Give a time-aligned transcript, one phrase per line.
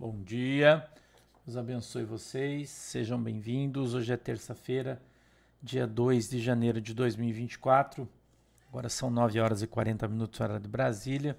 [0.00, 0.88] Bom dia,
[1.44, 3.94] Deus abençoe vocês, sejam bem-vindos.
[3.94, 5.02] Hoje é terça-feira,
[5.60, 8.08] dia 2 de janeiro de 2024.
[8.68, 11.36] Agora são 9 horas e 40 minutos, hora de Brasília.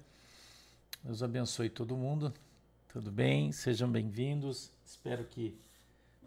[1.02, 2.34] Deus abençoe todo mundo.
[2.92, 3.50] Tudo bem?
[3.50, 4.70] Sejam bem-vindos.
[4.84, 5.58] Espero que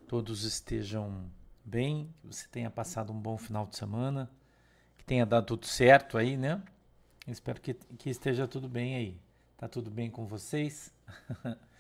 [0.07, 1.29] todos estejam
[1.63, 4.27] bem, que você tenha passado um bom final de semana,
[4.97, 6.59] que tenha dado tudo certo aí, né?
[7.27, 9.21] Espero que, que esteja tudo bem aí.
[9.55, 10.91] Tá tudo bem com vocês?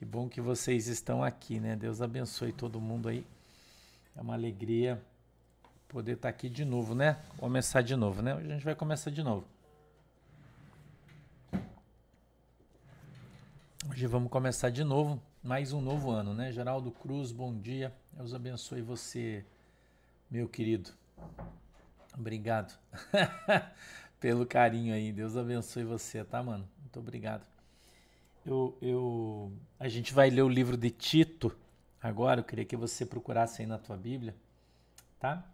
[0.00, 1.76] que bom que vocês estão aqui, né?
[1.76, 3.22] Deus abençoe todo mundo aí.
[4.16, 4.98] É uma alegria
[5.88, 7.18] poder estar aqui de novo, né?
[7.36, 8.34] Começar de novo, né?
[8.34, 9.44] Hoje a gente vai começar de novo.
[13.90, 16.50] Hoje vamos começar de novo, mais um novo ano, né?
[16.50, 17.92] Geraldo Cruz, bom dia.
[18.14, 19.44] Deus abençoe você,
[20.30, 20.92] meu querido.
[22.18, 22.72] Obrigado
[24.18, 25.12] pelo carinho aí.
[25.12, 26.66] Deus abençoe você, tá, mano?
[26.80, 27.59] Muito obrigado.
[28.44, 31.56] Eu, eu, a gente vai ler o livro de Tito
[32.02, 32.40] agora.
[32.40, 34.34] Eu queria que você procurasse aí na tua Bíblia,
[35.18, 35.44] tá?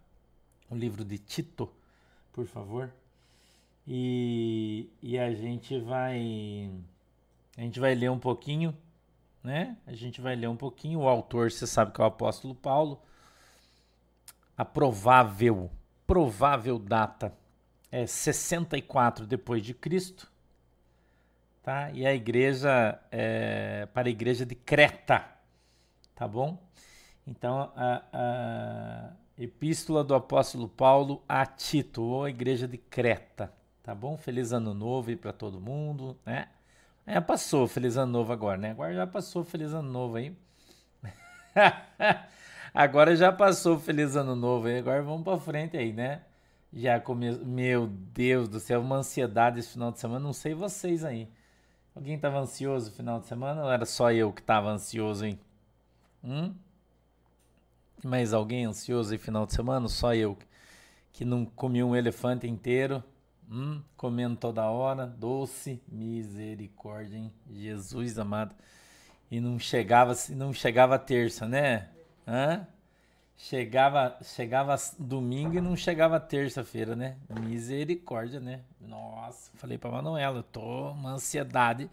[0.69, 1.69] O livro de Tito,
[2.31, 2.93] por favor.
[3.85, 6.69] E, e a gente vai
[7.57, 8.77] a gente vai ler um pouquinho,
[9.43, 9.75] né?
[9.87, 10.99] A gente vai ler um pouquinho.
[10.99, 13.01] O autor, você sabe que é o apóstolo Paulo.
[14.55, 15.71] A provável,
[16.05, 17.35] provável data
[17.91, 20.31] é 64 depois de Cristo,
[21.67, 21.91] tá?
[21.91, 25.25] E a igreja é para a igreja de Creta,
[26.15, 26.57] tá bom?
[27.27, 33.51] Então a, a epístola do apóstolo Paulo a Tito, ou a igreja de Creta,
[33.83, 34.15] tá bom?
[34.15, 36.47] Feliz ano novo aí para todo mundo, né?
[37.05, 38.71] É, passou Feliz Ano Novo agora, né?
[38.71, 40.37] Agora já passou Feliz Ano Novo aí.
[42.73, 44.79] agora já passou Feliz Ano Novo aí.
[44.79, 46.21] Agora vamos para frente aí, né?
[46.71, 47.31] Já come...
[47.45, 50.19] Meu Deus do céu, uma ansiedade esse final de semana.
[50.19, 51.29] Não sei vocês aí.
[51.97, 55.39] Alguém tava ansioso no final de semana ou era só eu que tava ansioso, hein?
[56.23, 56.53] Hum?
[58.03, 59.87] Mais alguém ansioso aí final de semana?
[59.87, 60.37] Só eu
[61.11, 63.03] que não comi um elefante inteiro.
[63.49, 67.33] Hum, comendo toda hora, doce misericórdia, hein?
[67.51, 68.53] Jesus amado.
[69.31, 71.89] E não chegava, não chegava terça, né?
[72.27, 72.67] Hã?
[73.37, 77.17] Chegava, chegava domingo e não chegava terça-feira, né?
[77.29, 78.61] Misericórdia, né?
[78.81, 81.89] Nossa, falei pra Manuela, eu tô uma ansiedade.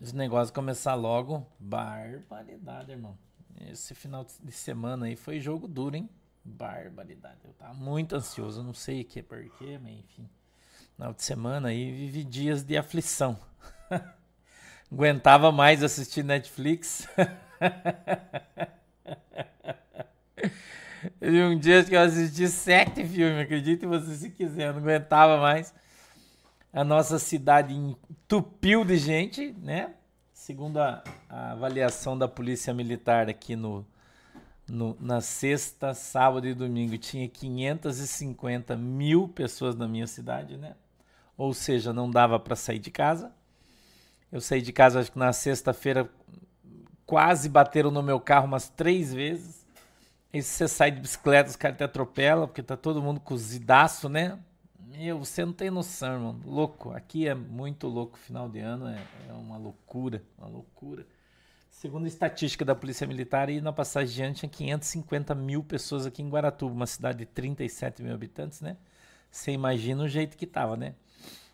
[0.00, 1.46] Esse negócio começar logo.
[1.58, 3.16] Barbaridade, irmão.
[3.70, 6.08] Esse final de semana aí foi jogo duro, hein?
[6.44, 7.38] Barbaridade.
[7.44, 10.28] Eu tava muito ansioso, não sei o que porquê, mas enfim
[10.98, 13.38] final de semana aí vivi dias de aflição.
[14.90, 17.06] Aguentava mais assistir Netflix.
[21.20, 25.40] Teve um dia que eu assisti sete filmes, acredite você se quiser, eu não aguentava
[25.40, 25.72] mais.
[26.72, 29.94] A nossa cidade entupiu de gente, né?
[30.32, 33.86] Segundo a, a avaliação da Polícia Militar aqui no,
[34.68, 40.74] no, na sexta, sábado e domingo, tinha 550 mil pessoas na minha cidade, né?
[41.38, 43.32] ou seja, não dava para sair de casa.
[44.30, 46.10] Eu saí de casa acho que na sexta-feira
[47.06, 49.57] quase bateram no meu carro umas três vezes.
[50.32, 54.38] Se você sai de bicicleta, os caras te atropelam, porque tá todo mundo cozidaço, né?
[54.78, 56.40] Meu, você não tem noção, irmão.
[56.44, 56.90] Louco.
[56.90, 58.18] Aqui é muito louco.
[58.18, 60.22] Final de ano é, é uma loucura.
[60.36, 61.06] Uma loucura.
[61.70, 66.04] Segundo a estatística da Polícia Militar, e na passagem de ano tinha 550 mil pessoas
[66.04, 68.76] aqui em Guaratuba, uma cidade de 37 mil habitantes, né?
[69.30, 70.94] Você imagina o jeito que tava, né?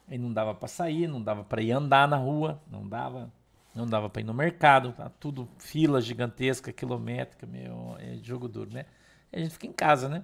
[0.08, 3.30] Aí não dava para sair, não dava para ir andar na rua, não dava,
[3.74, 8.72] não dava para ir no mercado, tá tudo fila gigantesca, quilométrica, meu, é jogo duro,
[8.72, 8.86] né?
[9.32, 10.22] E a gente fica em casa, né?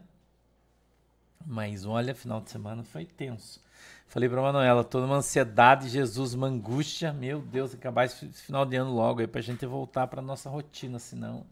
[1.44, 3.60] Mas olha, final de semana foi tenso.
[4.06, 8.76] Falei para Manuela, toda uma ansiedade, Jesus, uma angústia, meu Deus, acabar esse final de
[8.76, 11.46] ano logo aí pra gente voltar para nossa rotina, senão,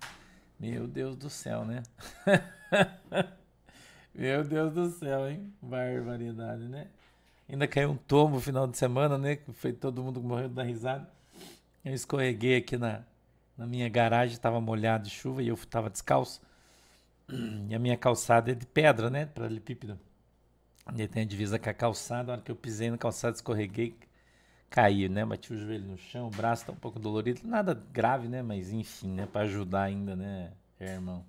[0.59, 1.82] meu Deus do céu, né?
[4.15, 5.53] meu Deus do céu, hein?
[5.62, 6.88] Barbaridade, né?
[7.48, 9.38] Ainda caiu um tombo final de semana, né?
[9.54, 11.09] Foi todo mundo morrendo da risada.
[11.88, 13.00] Eu escorreguei aqui na,
[13.57, 16.39] na minha garagem, estava molhado de chuva e eu estava descalço.
[17.66, 19.24] E a minha calçada é de pedra, né?
[19.24, 19.98] Paralelepípedo.
[20.95, 22.30] E tem a divisa com a calçada.
[22.30, 23.97] A hora que eu pisei na calçada, escorreguei,
[24.68, 25.24] caí, né?
[25.24, 27.41] Bati o joelho no chão, o braço tá um pouco dolorido.
[27.45, 28.42] Nada grave, né?
[28.42, 29.27] Mas enfim, né?
[29.27, 31.24] Para ajudar ainda, né, irmão?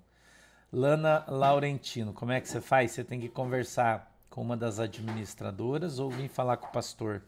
[0.70, 2.90] Lana Laurentino, como é que você faz?
[2.90, 7.22] Você tem que conversar com uma das administradoras ou vir falar com o pastor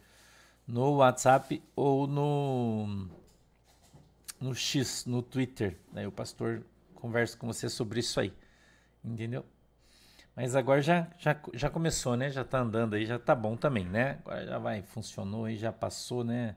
[0.66, 3.21] no WhatsApp ou no
[4.42, 5.78] no X, no Twitter.
[5.92, 6.06] Né?
[6.06, 8.32] O pastor conversa com você sobre isso aí.
[9.04, 9.46] Entendeu?
[10.34, 12.30] Mas agora já, já, já começou, né?
[12.30, 14.18] Já tá andando aí, já tá bom também, né?
[14.24, 16.56] Agora já vai, funcionou aí, já passou, né?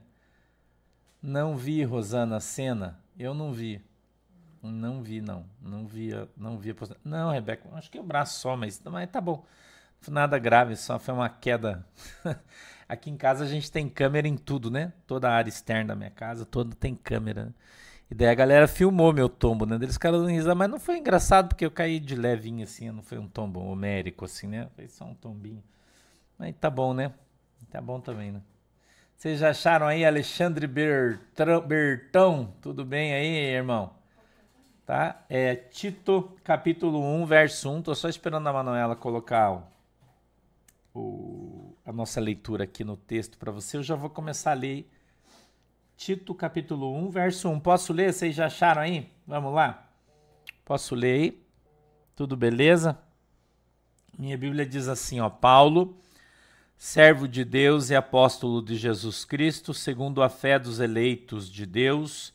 [1.22, 2.98] Não vi, Rosana, a cena.
[3.18, 3.84] Eu não vi.
[4.62, 5.46] Não vi, não.
[5.60, 6.74] Não vi, não vi.
[7.04, 9.44] Não, Rebeca, acho que é o braço só, mas, mas tá bom.
[10.08, 11.86] Nada grave, só foi uma queda.
[12.88, 14.92] Aqui em casa a gente tem câmera em tudo, né?
[15.06, 17.52] Toda a área externa da minha casa, toda tem câmera.
[18.10, 19.76] E daí a galera filmou meu tombo, né?
[19.76, 23.02] Eles ficaram dando risada, mas não foi engraçado porque eu caí de levinho assim, não
[23.02, 24.68] foi um tombo homérico assim, né?
[24.76, 25.62] Foi só um tombinho.
[26.38, 27.12] Mas tá bom, né?
[27.70, 28.40] Tá bom também, né?
[29.16, 32.54] Vocês já acharam aí Alexandre Bertão?
[32.60, 33.94] Tudo bem aí, irmão?
[34.84, 35.24] Tá?
[35.28, 37.82] É Tito, capítulo 1, verso 1.
[37.82, 39.62] Tô só esperando a Manuela colocar o,
[40.94, 43.76] o, a nossa leitura aqui no texto para você.
[43.76, 44.90] Eu já vou começar a ler
[45.96, 47.60] Tito capítulo 1, verso 1.
[47.60, 48.12] Posso ler?
[48.12, 49.08] Vocês já acharam aí?
[49.24, 49.88] Vamos lá?
[50.64, 51.42] Posso ler aí?
[52.16, 52.98] Tudo beleza?
[54.18, 55.96] Minha Bíblia diz assim, ó, Paulo,
[56.76, 62.34] servo de Deus e apóstolo de Jesus Cristo, segundo a fé dos eleitos de Deus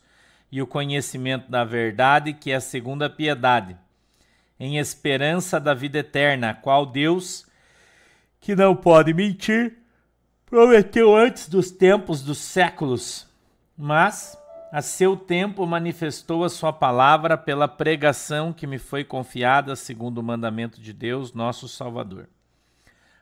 [0.50, 3.76] e o conhecimento da verdade, que é a segunda piedade,
[4.58, 7.46] em esperança da vida eterna, a qual Deus,
[8.42, 9.78] que não pode mentir,
[10.44, 13.32] prometeu antes dos tempos dos séculos
[13.76, 14.38] mas
[14.70, 20.22] a seu tempo manifestou a sua palavra pela pregação que me foi confiada segundo o
[20.22, 22.28] mandamento de Deus, nosso Salvador.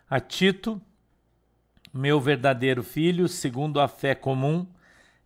[0.09, 0.81] A Tito,
[1.95, 4.67] meu verdadeiro filho, segundo a fé comum,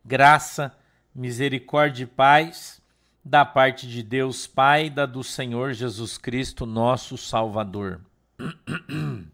[0.05, 0.73] graça,
[1.15, 2.81] misericórdia e paz
[3.25, 8.01] da parte de Deus Pai da do Senhor Jesus Cristo, nosso Salvador.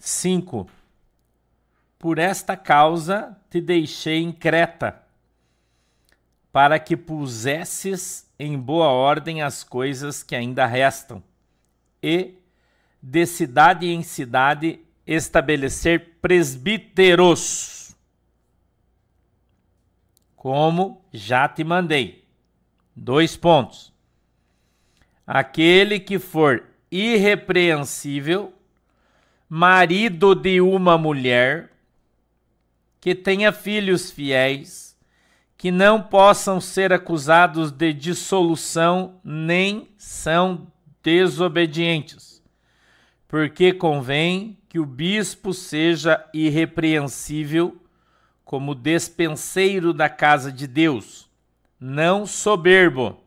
[0.00, 0.66] 5
[2.00, 5.02] por esta causa te deixei em Creta,
[6.50, 11.22] para que pusesses em boa ordem as coisas que ainda restam,
[12.02, 12.38] e,
[13.02, 17.94] de cidade em cidade, estabelecer presbíteros,
[20.34, 22.24] como já te mandei.
[22.96, 23.92] Dois pontos.
[25.26, 28.54] Aquele que for irrepreensível,
[29.52, 31.72] marido de uma mulher,
[33.00, 34.96] que tenha filhos fiéis,
[35.58, 40.68] que não possam ser acusados de dissolução nem são
[41.02, 42.40] desobedientes,
[43.26, 47.76] porque convém que o bispo seja irrepreensível
[48.44, 51.28] como despenseiro da casa de Deus,
[51.78, 53.20] não soberbo,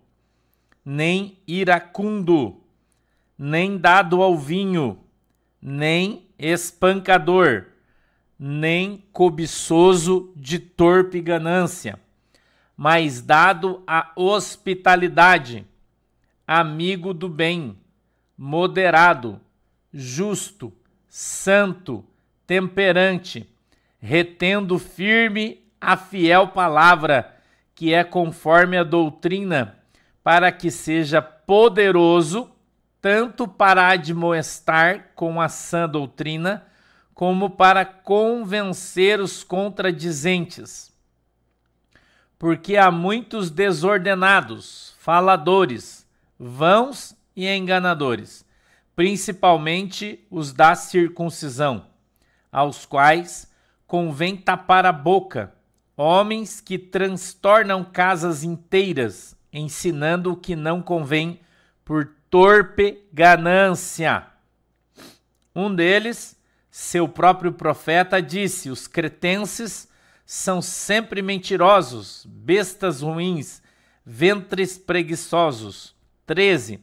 [0.85, 2.61] nem iracundo,
[3.37, 5.02] nem dado ao vinho,
[5.65, 7.67] nem espancador
[8.45, 11.97] nem cobiçoso de torpe ganância,
[12.75, 15.65] mas dado à hospitalidade,
[16.45, 17.77] amigo do bem,
[18.37, 19.39] moderado,
[19.93, 20.73] justo,
[21.07, 22.03] santo,
[22.45, 23.49] temperante,
[23.97, 27.33] retendo firme a fiel palavra,
[27.73, 29.77] que é conforme a doutrina,
[30.21, 32.52] para que seja poderoso
[33.03, 36.65] tanto para admoestar com a sã doutrina,
[37.13, 40.89] como para convencer os contradizentes.
[42.39, 46.07] Porque há muitos desordenados, faladores,
[46.39, 48.45] vãos e enganadores,
[48.95, 51.87] principalmente os da circuncisão,
[52.49, 53.51] aos quais
[53.85, 55.53] convém tapar a boca,
[55.97, 61.41] homens que transtornam casas inteiras, ensinando o que não convém
[61.83, 64.25] por torpe ganância.
[65.55, 66.35] Um deles,
[66.71, 69.87] seu próprio profeta disse: os cretenses
[70.25, 73.61] são sempre mentirosos, bestas ruins,
[74.03, 75.93] ventres preguiçosos.
[76.25, 76.79] 13.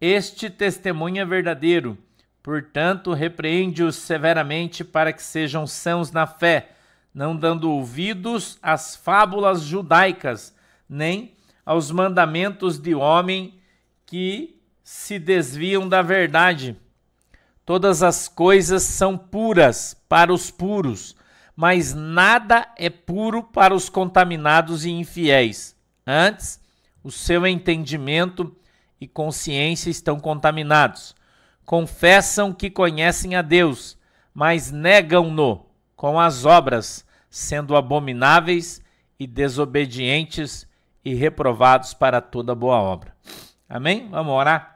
[0.00, 1.98] Este testemunho é verdadeiro,
[2.40, 6.70] portanto, repreende-os severamente para que sejam sãos na fé,
[7.12, 10.54] não dando ouvidos às fábulas judaicas,
[10.88, 11.34] nem
[11.66, 13.58] aos mandamentos de homem
[14.06, 14.54] que
[14.84, 16.76] se desviam da verdade
[17.64, 21.16] Todas as coisas são puras para os puros,
[21.56, 25.74] mas nada é puro para os contaminados e infiéis.
[26.06, 26.60] Antes,
[27.02, 28.54] o seu entendimento
[29.00, 31.14] e consciência estão contaminados.
[31.64, 33.96] Confessam que conhecem a Deus,
[34.34, 35.64] mas negam-no
[35.96, 38.82] com as obras, sendo abomináveis
[39.18, 40.68] e desobedientes
[41.02, 43.16] e reprovados para toda boa obra.
[43.66, 44.08] Amém?
[44.10, 44.73] Vamos orar?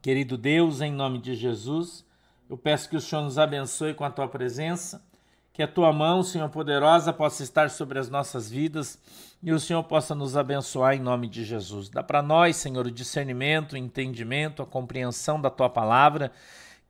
[0.00, 2.04] Querido Deus, em nome de Jesus,
[2.48, 5.04] eu peço que o Senhor nos abençoe com a tua presença,
[5.52, 8.98] que a tua mão, Senhor poderosa, possa estar sobre as nossas vidas
[9.42, 11.88] e o Senhor possa nos abençoar em nome de Jesus.
[11.88, 16.32] Dá para nós, Senhor, o discernimento, o entendimento, a compreensão da tua palavra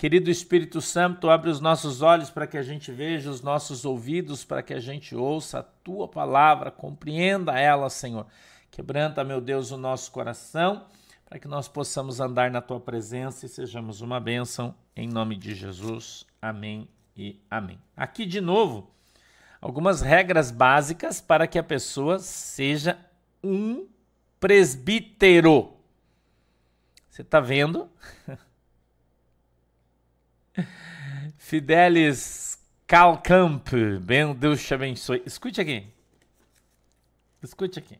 [0.02, 4.44] Querido Espírito Santo, abre os nossos olhos para que a gente veja, os nossos ouvidos
[4.44, 8.26] para que a gente ouça a tua palavra, compreenda ela, Senhor.
[8.68, 10.86] Quebranta, meu Deus, o nosso coração
[11.32, 15.54] para que nós possamos andar na tua presença e sejamos uma bênção em nome de
[15.54, 16.26] Jesus.
[16.42, 16.86] Amém
[17.16, 17.80] e amém.
[17.96, 18.90] Aqui de novo,
[19.58, 22.98] algumas regras básicas para que a pessoa seja
[23.42, 23.88] um
[24.38, 25.72] presbítero.
[27.08, 27.88] Você está vendo?
[31.38, 33.68] Fidelis Calcamp,
[34.02, 35.22] bem, Deus te abençoe.
[35.24, 35.86] Escute aqui.
[37.42, 37.98] Escute aqui.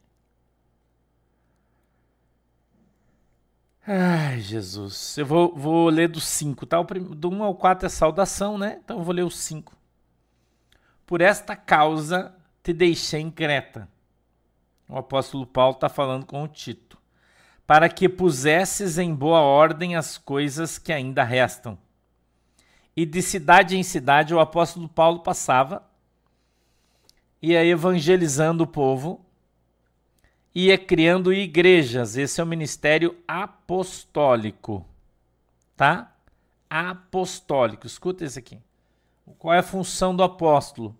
[3.86, 5.16] Ai, Jesus.
[5.18, 6.80] Eu vou, vou ler do 5, tá?
[6.82, 8.80] Do 1 um ao 4 é saudação, né?
[8.84, 9.76] Então eu vou ler o 5.
[11.06, 13.88] Por esta causa te deixei em Creta.
[14.88, 16.98] O apóstolo Paulo está falando com o Tito.
[17.66, 21.78] Para que pusesses em boa ordem as coisas que ainda restam
[22.96, 25.82] e de cidade em cidade o apóstolo Paulo passava,
[27.40, 29.21] ia evangelizando o povo,
[30.54, 32.16] ia criando igrejas.
[32.16, 34.86] Esse é o ministério apostólico,
[35.76, 36.14] tá?
[36.68, 37.86] Apostólico.
[37.86, 38.58] Escuta isso aqui.
[39.38, 40.96] Qual é a função do apóstolo?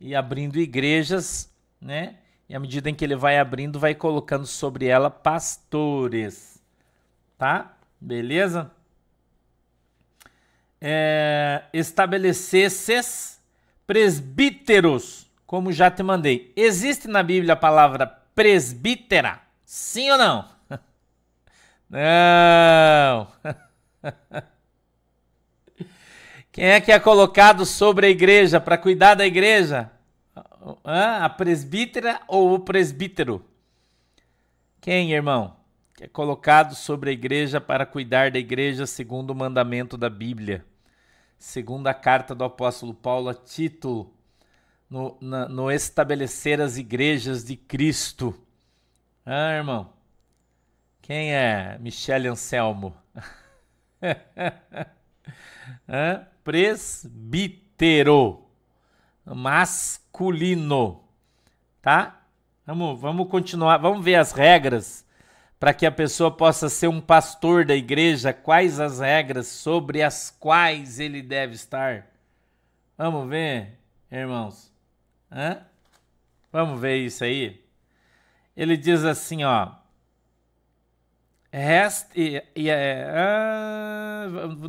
[0.00, 2.16] E abrindo igrejas, né?
[2.48, 6.62] E à medida em que ele vai abrindo, vai colocando sobre ela pastores,
[7.38, 7.76] tá?
[8.00, 8.70] Beleza?
[10.86, 13.40] é, estabelecesses
[13.86, 16.52] presbíteros, como já te mandei.
[16.54, 19.40] Existe na Bíblia a palavra presbítera?
[19.64, 20.48] Sim ou não?
[21.88, 23.28] Não.
[26.50, 29.90] Quem é que é colocado sobre a igreja para cuidar da igreja?
[30.82, 33.44] A presbítera ou o presbítero?
[34.80, 35.56] Quem, irmão?
[35.96, 40.64] Que é colocado sobre a igreja para cuidar da igreja segundo o mandamento da Bíblia
[41.44, 44.10] segunda carta do apóstolo Paulo a Tito,
[44.88, 48.34] no, na, no estabelecer as igrejas de Cristo.
[49.24, 49.92] Ah, irmão,
[51.02, 52.96] quem é Michele Anselmo?
[55.88, 58.44] ah, presbítero,
[59.24, 61.04] masculino,
[61.80, 62.20] tá?
[62.66, 65.04] Vamos, vamos continuar, vamos ver as regras
[65.64, 70.30] para que a pessoa possa ser um pastor da igreja, quais as regras sobre as
[70.30, 72.06] quais ele deve estar?
[72.98, 73.78] Vamos ver,
[74.10, 74.70] irmãos?
[75.34, 75.58] Hã?
[76.52, 77.60] Vamos ver isso aí?
[78.56, 79.72] Ele diz assim, ó.
[81.50, 84.26] Rest, e, e, é, ah,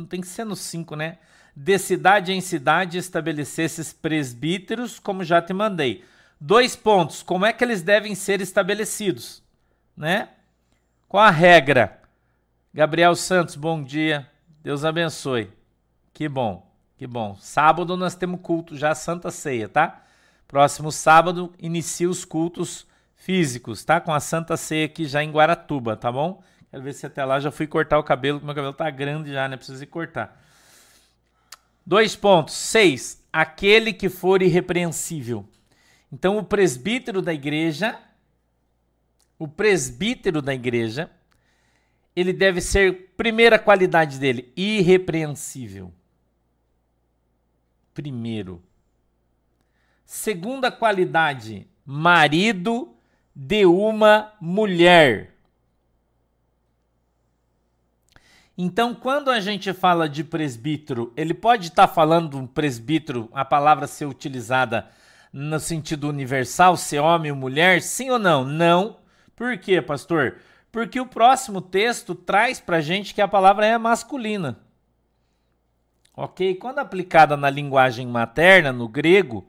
[0.08, 1.18] tem que ser no 5, né?
[1.54, 6.04] De cidade em cidade estabelecesses presbíteros, como já te mandei.
[6.40, 7.22] Dois pontos.
[7.22, 9.42] Como é que eles devem ser estabelecidos?
[9.96, 10.28] Né?
[11.08, 12.00] Qual a regra?
[12.74, 14.28] Gabriel Santos, bom dia.
[14.62, 15.50] Deus abençoe.
[16.12, 16.68] Que bom,
[16.98, 17.36] que bom.
[17.40, 20.05] Sábado nós temos culto já Santa Ceia, tá?
[20.48, 24.00] Próximo sábado inicia os cultos físicos, tá?
[24.00, 26.42] Com a Santa Ceia aqui já em Guaratuba, tá bom?
[26.70, 29.48] Quero ver se até lá já fui cortar o cabelo, meu cabelo tá grande já,
[29.48, 29.56] né?
[29.56, 30.42] Preciso ir cortar.
[31.84, 32.54] Dois pontos.
[32.54, 33.24] Seis.
[33.32, 35.48] Aquele que for irrepreensível.
[36.12, 37.98] Então, o presbítero da igreja
[39.38, 41.10] o presbítero da igreja,
[42.14, 45.92] ele deve ser, primeira qualidade dele, irrepreensível.
[47.92, 48.62] Primeiro.
[50.06, 52.94] Segunda qualidade, marido
[53.34, 55.34] de uma mulher.
[58.56, 63.44] Então, quando a gente fala de presbítero, ele pode estar tá falando um presbítero, a
[63.44, 64.88] palavra ser utilizada
[65.30, 68.44] no sentido universal, ser homem ou mulher, sim ou não?
[68.44, 68.96] Não
[69.36, 70.38] por quê, pastor?
[70.72, 74.58] Porque o próximo texto traz para gente que a palavra é masculina.
[76.16, 76.54] Ok?
[76.54, 79.46] Quando aplicada na linguagem materna, no grego,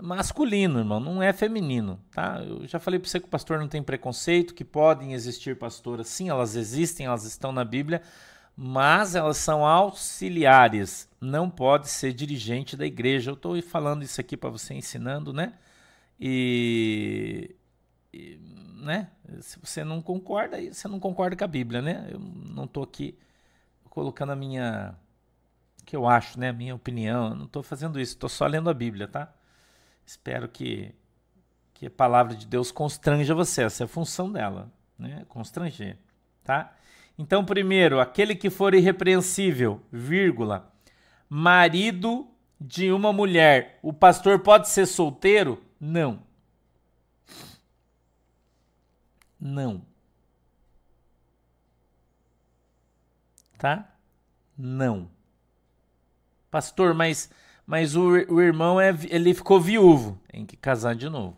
[0.00, 2.42] masculino, irmão, não é feminino, tá?
[2.42, 6.08] Eu já falei para você que o pastor não tem preconceito, que podem existir pastoras,
[6.08, 8.02] sim, elas existem, elas estão na Bíblia,
[8.56, 13.30] mas elas são auxiliares, não pode ser dirigente da igreja.
[13.30, 15.54] Eu estou falando isso aqui para você ensinando, né?
[16.18, 17.54] E,
[18.12, 18.38] e
[18.82, 19.10] né?
[19.40, 22.08] Se você não concorda, você não concorda com a Bíblia, né?
[22.10, 23.18] Eu não estou aqui
[23.90, 24.94] colocando a minha
[25.86, 28.68] que eu acho, né, a minha opinião, eu não estou fazendo isso, estou só lendo
[28.68, 29.32] a Bíblia, tá?
[30.06, 30.94] Espero que
[31.78, 35.26] que a palavra de Deus constranja você, essa é a função dela, né?
[35.28, 35.98] Constranger,
[36.42, 36.74] tá?
[37.18, 40.72] Então, primeiro, aquele que for irrepreensível, vírgula,
[41.28, 42.26] marido
[42.58, 43.78] de uma mulher.
[43.82, 45.62] O pastor pode ser solteiro?
[45.78, 46.22] Não.
[49.38, 49.82] Não.
[53.58, 53.94] Tá?
[54.56, 55.10] Não.
[56.50, 57.30] Pastor, mas,
[57.66, 60.18] mas o, o irmão é, ele ficou viúvo.
[60.28, 61.36] Tem que casar de novo.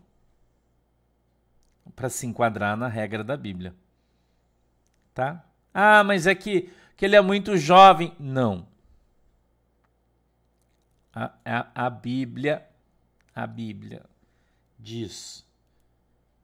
[1.96, 3.74] Para se enquadrar na regra da Bíblia.
[5.14, 5.44] Tá?
[5.72, 8.12] Ah, mas é que, que ele é muito jovem.
[8.20, 8.68] Não.
[11.14, 12.62] A, a, a Bíblia,
[13.34, 14.04] a Bíblia
[14.78, 15.46] diz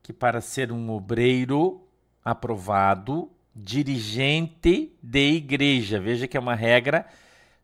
[0.03, 1.87] que para ser um obreiro
[2.25, 7.07] aprovado, dirigente de igreja, veja que é uma regra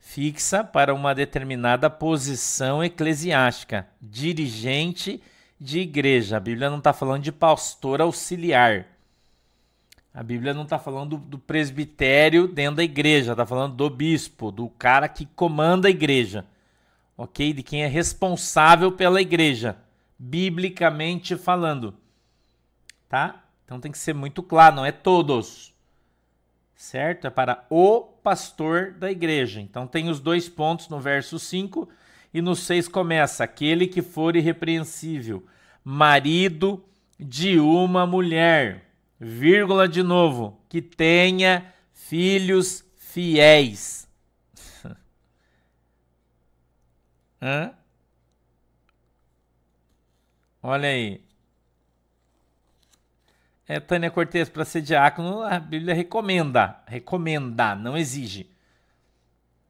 [0.01, 5.23] fixa para uma determinada posição eclesiástica, dirigente
[5.61, 6.39] de igreja.
[6.39, 8.87] A Bíblia não está falando de pastor auxiliar.
[10.13, 14.69] A Bíblia não está falando do, presbitério dentro da igreja, está falando do bispo, do
[14.71, 16.45] cara que comanda a igreja,
[17.17, 17.53] ok?
[17.53, 19.77] De quem é responsável pela igreja,
[20.19, 21.95] biblicamente falando,
[23.09, 23.45] tá?
[23.65, 25.73] Então tem que ser muito claro, não é todos,
[26.75, 27.29] certo?
[27.29, 29.61] É para o pastor da igreja.
[29.61, 31.89] Então tem os dois pontos no verso 5
[32.33, 35.45] e no 6 começa: aquele que for irrepreensível,
[35.85, 36.85] marido
[37.19, 38.87] de uma mulher
[39.19, 44.09] vírgula de novo, que tenha filhos fiéis.
[47.43, 47.73] Hã?
[50.63, 51.30] Olha aí.
[53.71, 56.83] É, Tânia Cortez, para ser diácono, a Bíblia recomenda.
[56.89, 58.51] Recomenda, não exige.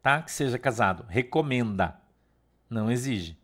[0.01, 0.23] Tá?
[0.23, 1.05] Que seja casado.
[1.07, 2.01] Recomenda.
[2.71, 3.37] Não exige.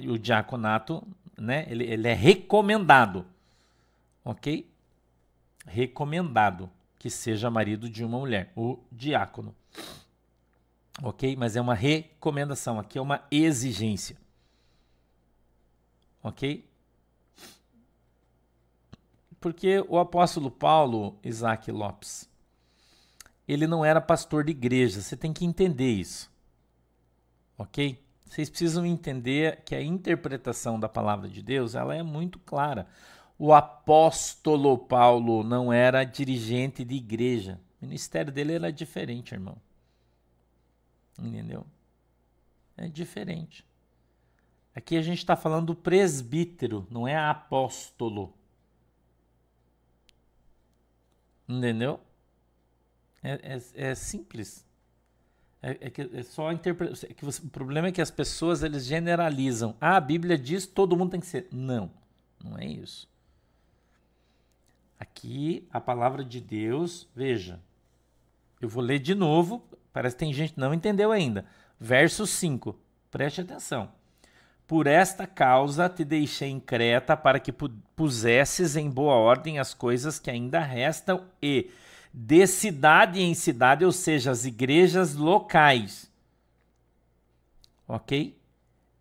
[0.00, 1.66] E o diaconato, né?
[1.68, 3.26] Ele, ele é recomendado.
[4.24, 4.66] Ok?
[5.66, 9.54] recomendado que seja marido de uma mulher, o diácono.
[11.02, 11.36] Ok?
[11.36, 14.16] Mas é uma recomendação, aqui é uma exigência.
[16.22, 16.67] Ok?
[19.40, 22.28] Porque o apóstolo Paulo, Isaac Lopes,
[23.46, 26.30] ele não era pastor de igreja, você tem que entender isso.
[27.56, 28.02] Ok?
[28.26, 32.86] Vocês precisam entender que a interpretação da palavra de Deus ela é muito clara
[33.38, 37.60] o apóstolo Paulo não era dirigente de igreja.
[37.80, 39.56] O ministério dele era diferente, irmão.
[41.16, 41.64] Entendeu?
[42.76, 43.64] É diferente.
[44.74, 48.34] Aqui a gente está falando do presbítero, não é apóstolo.
[51.48, 52.00] Entendeu?
[53.22, 54.66] É, é, é simples.
[55.60, 57.08] É, é, que é só interpretação.
[57.08, 59.74] É o problema é que as pessoas eles generalizam.
[59.80, 61.48] Ah, a Bíblia diz todo mundo tem que ser.
[61.50, 61.90] Não,
[62.42, 63.08] não é isso.
[65.00, 67.60] Aqui a palavra de Deus, veja,
[68.60, 71.44] eu vou ler de novo, parece que tem gente que não entendeu ainda.
[71.78, 72.76] Verso 5,
[73.10, 73.90] preste atenção.
[74.68, 80.20] Por esta causa te deixei em Creta para que pusesses em boa ordem as coisas
[80.20, 81.68] que ainda restam e
[82.14, 86.08] de cidade em cidade, ou seja, as igrejas locais.
[87.88, 88.38] Ok?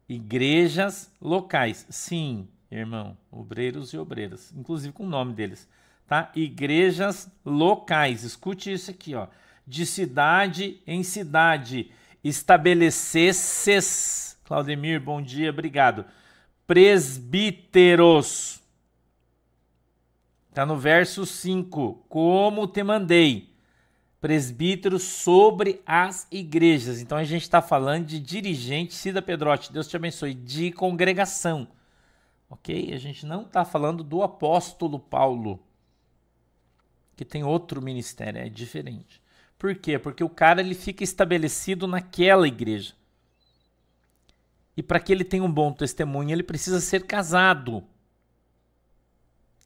[0.10, 1.86] Igrejas locais.
[1.90, 5.68] Sim, irmão, obreiros e obreiras, inclusive com o nome deles
[6.08, 6.32] tá?
[6.34, 8.24] Igrejas locais.
[8.24, 9.28] Escute isso aqui, ó.
[9.66, 11.92] De cidade em cidade,
[12.24, 16.06] estabelecesses, Claudemir, bom dia, obrigado.
[16.66, 18.64] Presbíteros.
[20.54, 22.06] Tá no verso 5.
[22.08, 23.54] Como te mandei.
[24.22, 27.02] Presbíteros sobre as igrejas.
[27.02, 31.68] Então a gente está falando de dirigente, Cida Pedrotti, Deus te abençoe, de congregação.
[32.50, 32.94] Ok?
[32.94, 35.60] A gente não está falando do apóstolo Paulo
[37.18, 39.22] que tem outro ministério, é diferente.
[39.60, 40.00] Por quê?
[40.00, 42.94] Porque o cara ele fica estabelecido naquela igreja.
[44.78, 47.84] E para que ele tenha um bom testemunho, ele precisa ser casado.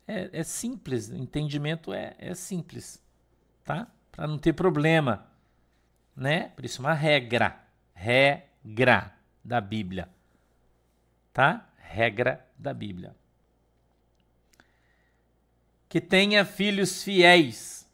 [0.08, 3.04] É, é simples, o entendimento é, é simples,
[3.64, 3.88] tá?
[4.12, 5.28] Para não ter problema,
[6.16, 6.50] né?
[6.56, 7.62] Por isso uma regra,
[7.94, 10.10] regra da Bíblia,
[11.34, 11.70] tá?
[11.78, 13.14] Regra da Bíblia
[15.92, 17.86] que tenha filhos fiéis,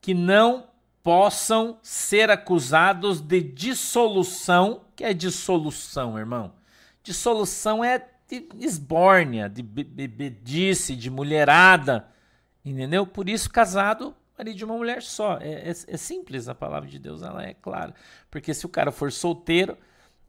[0.00, 0.68] que não
[1.02, 6.52] possam ser acusados de dissolução, que é dissolução, irmão.
[7.02, 12.06] Dissolução é de esbórnia, de bebedice, de mulherada,
[12.64, 13.06] entendeu?
[13.06, 15.38] Por isso, casado, marido de uma mulher só.
[15.38, 17.94] É, é, é, simples a palavra de Deus, ela é clara.
[18.30, 19.76] Porque se o cara for solteiro,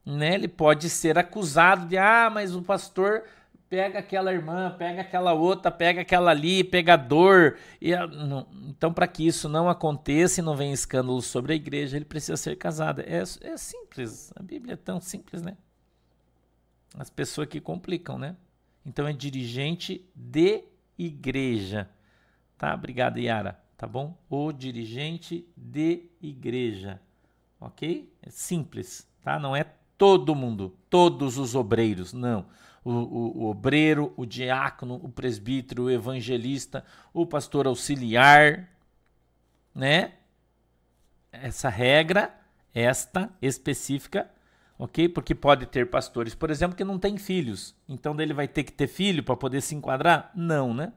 [0.06, 3.24] né, ele pode ser acusado de, ah, mas o pastor
[3.70, 7.56] pega aquela irmã, pega aquela outra, pega aquela ali, pegador.
[7.80, 11.96] E não, então, para que isso não aconteça e não venha escândalo sobre a igreja,
[11.96, 13.00] ele precisa ser casado.
[13.02, 14.34] É, é simples.
[14.36, 15.56] A Bíblia é tão simples, né?
[16.98, 18.36] As pessoas que complicam, né?
[18.86, 20.64] Então é dirigente de
[20.98, 21.90] igreja.
[22.58, 22.74] Tá?
[22.74, 23.60] Obrigado, Yara.
[23.78, 24.18] Tá bom?
[24.30, 27.02] O dirigente de igreja.
[27.60, 28.12] Ok?
[28.22, 29.40] É simples, tá?
[29.40, 29.66] Não é
[29.98, 32.46] todo mundo, todos os obreiros, não.
[32.84, 38.68] O, o, o, obreiro, o diácono, o presbítero, o evangelista, o pastor auxiliar,
[39.74, 40.14] né?
[41.32, 42.36] Essa regra,
[42.74, 44.30] esta específica,
[44.82, 45.08] ok?
[45.10, 47.76] Porque pode ter pastores, por exemplo, que não têm filhos.
[47.88, 50.32] Então ele vai ter que ter filho para poder se enquadrar?
[50.34, 50.92] Não, né?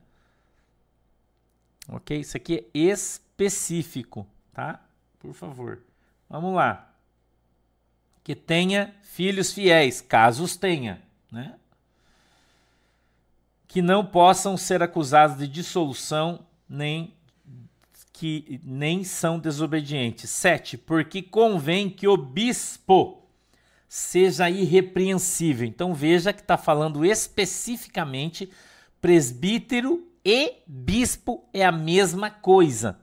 [1.90, 2.18] Ok?
[2.18, 4.82] Isso aqui é específico, tá?
[5.18, 5.82] Por favor.
[6.30, 6.94] Vamos lá.
[8.22, 11.56] Que tenha filhos fiéis, caso os tenha, né?
[13.68, 17.12] Que não possam ser acusados de dissolução nem
[18.14, 20.30] que nem são desobedientes.
[20.30, 20.78] 7.
[20.78, 23.23] Porque convém que o bispo
[23.94, 25.64] seja irrepreensível.
[25.64, 28.50] Então veja que está falando especificamente
[29.00, 32.98] presbítero e bispo é a mesma coisa.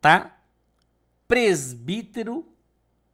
[0.00, 0.38] Tá?
[1.28, 2.46] Presbítero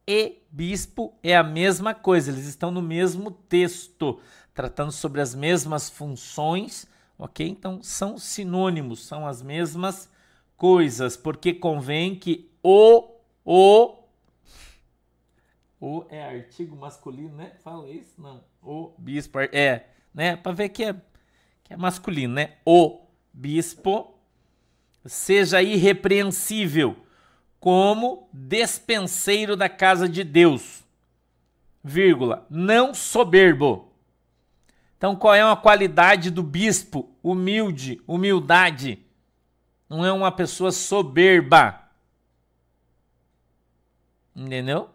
[0.07, 4.21] e bispo é a mesma coisa, eles estão no mesmo texto,
[4.53, 6.87] tratando sobre as mesmas funções,
[7.19, 7.45] ok?
[7.45, 10.09] Então são sinônimos, são as mesmas
[10.55, 13.09] coisas, porque convém que o,
[13.43, 14.06] o,
[15.79, 17.51] o é artigo masculino, né?
[17.63, 18.19] Fala isso?
[18.19, 18.43] Não.
[18.61, 20.35] O bispo é, né?
[20.35, 20.93] Para ver que é,
[21.63, 22.55] que é masculino, né?
[22.65, 24.15] O bispo
[25.05, 26.97] seja irrepreensível
[27.59, 30.83] como despenseiro da casa de Deus,
[31.83, 33.91] vírgula, não soberbo.
[34.97, 37.15] Então, qual é uma qualidade do bispo?
[37.21, 39.05] Humilde, humildade.
[39.87, 41.83] Não é uma pessoa soberba.
[44.35, 44.89] Entendeu?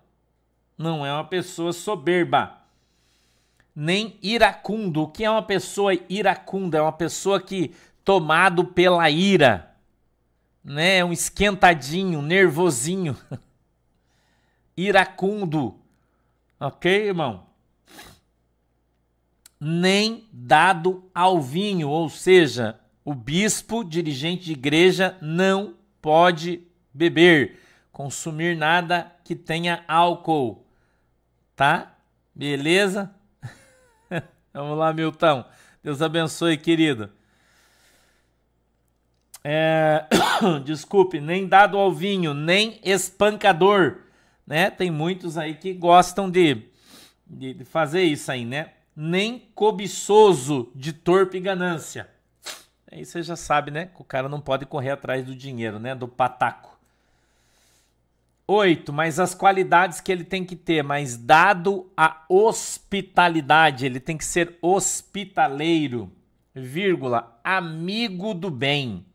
[0.77, 2.59] Não é uma pessoa soberba.
[3.75, 5.03] Nem iracundo.
[5.03, 6.79] O que é uma pessoa iracunda?
[6.79, 9.73] É uma pessoa que tomado pela ira
[10.65, 11.05] né?
[11.05, 13.17] Um esquentadinho, nervosinho,
[14.77, 15.77] iracundo.
[16.61, 17.47] Ok, irmão?
[19.59, 27.61] Nem dado ao vinho, ou seja, o bispo, dirigente de igreja, não pode beber,
[27.93, 30.67] consumir nada que tenha álcool.
[31.55, 31.95] Tá?
[32.35, 33.15] Beleza?
[34.53, 35.45] Vamos lá, Milton.
[35.83, 37.11] Deus abençoe, querido
[39.45, 40.07] é,
[40.65, 43.99] desculpe, nem dado ao vinho, nem espancador,
[44.47, 44.71] né?
[44.71, 46.63] Tem muitos aí que gostam de,
[47.27, 48.73] de, fazer isso aí, né?
[48.95, 52.09] Nem cobiçoso de torpe ganância.
[52.91, 53.87] Aí você já sabe, né?
[53.87, 55.95] Que o cara não pode correr atrás do dinheiro, né?
[55.95, 56.72] Do pataco.
[58.47, 64.17] Oito, mas as qualidades que ele tem que ter, mas dado a hospitalidade, ele tem
[64.17, 66.13] que ser hospitaleiro,
[66.55, 69.07] vírgula, amigo do bem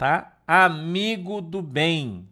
[0.00, 0.32] tá?
[0.46, 2.26] Amigo do bem.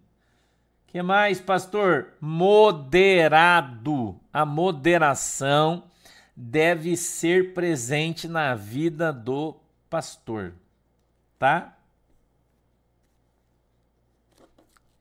[0.86, 2.14] Que mais, pastor?
[2.18, 4.18] Moderado.
[4.32, 5.84] A moderação
[6.34, 9.54] deve ser presente na vida do
[9.90, 10.54] pastor,
[11.38, 11.76] tá?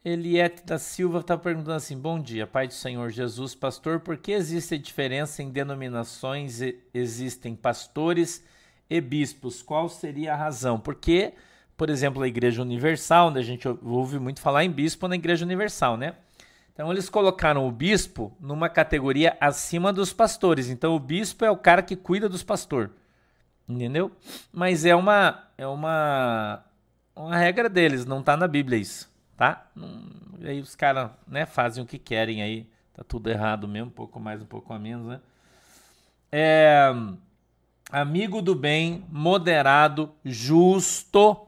[0.09, 4.31] Eliette da Silva está perguntando assim: Bom dia, Pai do Senhor Jesus, pastor, por que
[4.31, 6.59] existe diferença em denominações?
[6.93, 8.43] Existem pastores
[8.89, 9.61] e bispos.
[9.61, 10.79] Qual seria a razão?
[10.79, 11.33] Porque
[11.77, 15.45] por exemplo, a Igreja Universal, onde a gente ouve muito falar em bispo na Igreja
[15.45, 16.15] Universal, né?
[16.73, 20.69] Então eles colocaram o bispo numa categoria acima dos pastores.
[20.69, 22.89] Então o bispo é o cara que cuida dos pastores.
[23.69, 24.11] Entendeu?
[24.51, 26.63] Mas é uma é uma
[27.15, 29.69] uma regra deles, não tá na Bíblia isso, tá?
[30.43, 32.67] aí os caras, né, fazem o que querem aí.
[32.93, 35.21] Tá tudo errado mesmo, um pouco mais, um pouco a menos, né?
[36.31, 36.91] É
[37.91, 41.47] amigo do bem, moderado, justo,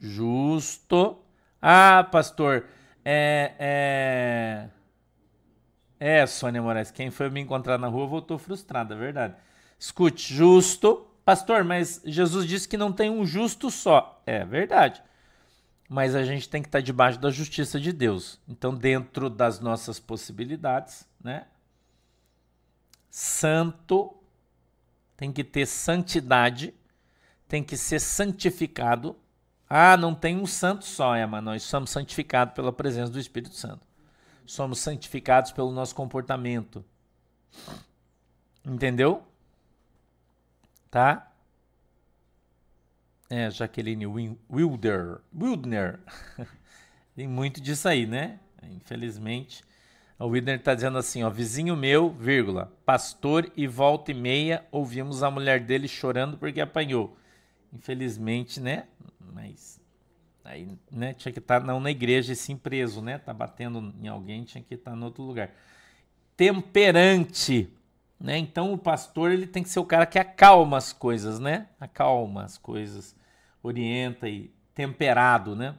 [0.00, 1.18] Justo.
[1.60, 2.64] Ah, pastor,
[3.04, 4.68] é, é,
[6.22, 9.34] é, Sônia Moraes, quem foi me encontrar na rua voltou frustrado, é verdade.
[9.78, 11.06] Escute, justo.
[11.22, 14.22] Pastor, mas Jesus disse que não tem um justo só.
[14.24, 15.02] É verdade.
[15.90, 18.40] Mas a gente tem que estar debaixo da justiça de Deus.
[18.48, 21.46] Então, dentro das nossas possibilidades, né?
[23.10, 24.16] Santo
[25.16, 26.72] tem que ter santidade,
[27.46, 29.16] tem que ser santificado
[29.72, 31.40] ah, não tem um santo só, Emma.
[31.40, 33.86] Nós somos santificados pela presença do Espírito Santo.
[34.44, 36.84] Somos santificados pelo nosso comportamento.
[38.64, 39.22] Entendeu?
[40.90, 41.29] Tá?
[43.30, 44.06] É, Jaqueline
[44.50, 45.20] Wilder.
[45.32, 46.00] Wildner.
[47.16, 48.38] tem muito disso aí, né?
[48.62, 49.64] Infelizmente.
[50.18, 55.22] O Wilder está dizendo assim, ó, vizinho meu, vírgula, pastor e volta e meia ouvimos
[55.22, 57.16] a mulher dele chorando porque apanhou.
[57.72, 58.86] Infelizmente, né?
[59.32, 59.80] Mas
[60.50, 63.18] Aí, né, tinha que estar tá não na igreja e sim preso, né?
[63.18, 65.52] Tá batendo em alguém, tinha que estar tá em outro lugar.
[66.36, 67.72] Temperante,
[68.18, 68.36] né?
[68.36, 71.68] Então o pastor ele tem que ser o cara que acalma as coisas, né?
[71.78, 73.14] Acalma as coisas,
[73.62, 75.74] orienta e temperado, né?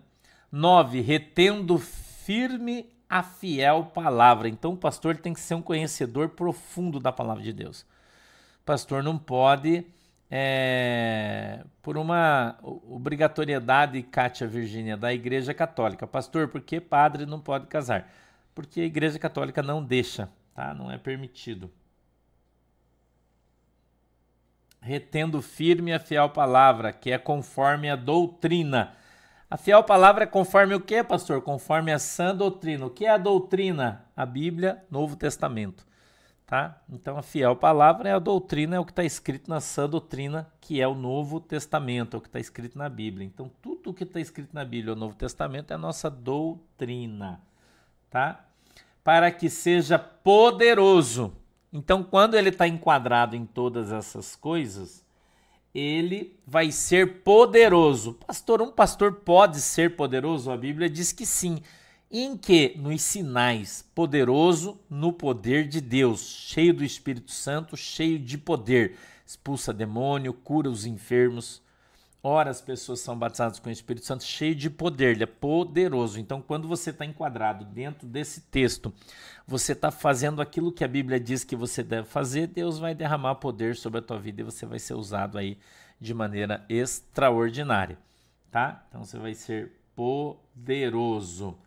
[0.51, 4.47] Nove, retendo firme a fiel palavra.
[4.47, 7.81] Então o pastor tem que ser um conhecedor profundo da palavra de Deus.
[7.81, 9.85] O pastor não pode
[10.33, 16.07] é, por uma obrigatoriedade, Kátia Virgínia, da Igreja Católica.
[16.07, 18.09] Pastor, por que padre não pode casar?
[18.55, 20.73] Porque a Igreja Católica não deixa, tá?
[20.73, 21.69] Não é permitido.
[24.81, 28.93] Retendo firme a fiel palavra, que é conforme a doutrina.
[29.49, 31.41] A fiel palavra é conforme o que, pastor?
[31.41, 32.87] Conforme a sã doutrina.
[32.87, 34.05] O que é a doutrina?
[34.17, 35.85] A Bíblia, Novo Testamento
[36.51, 36.81] tá?
[36.89, 40.51] Então a fiel palavra é a doutrina, é o que está escrito na sã doutrina,
[40.59, 43.25] que é o Novo Testamento, é o que está escrito na Bíblia.
[43.25, 47.39] Então tudo o que está escrito na Bíblia, o Novo Testamento, é a nossa doutrina,
[48.09, 48.43] tá?
[49.01, 51.33] Para que seja poderoso.
[51.71, 55.03] Então quando ele está enquadrado em todas essas coisas,
[55.73, 58.13] ele vai ser poderoso.
[58.13, 60.51] Pastor, um pastor pode ser poderoso?
[60.51, 61.61] A Bíblia diz que sim
[62.11, 68.37] em que nos sinais, poderoso no poder de Deus, cheio do Espírito Santo, cheio de
[68.37, 71.61] poder, expulsa demônio, cura os enfermos.
[72.23, 76.19] Ora, as pessoas são batizadas com o Espírito Santo, cheio de poder, ele é poderoso.
[76.19, 78.93] Então, quando você está enquadrado dentro desse texto,
[79.47, 83.35] você está fazendo aquilo que a Bíblia diz que você deve fazer, Deus vai derramar
[83.35, 85.57] poder sobre a tua vida e você vai ser usado aí
[85.99, 87.97] de maneira extraordinária,
[88.51, 88.85] tá?
[88.89, 91.57] Então, você vai ser poderoso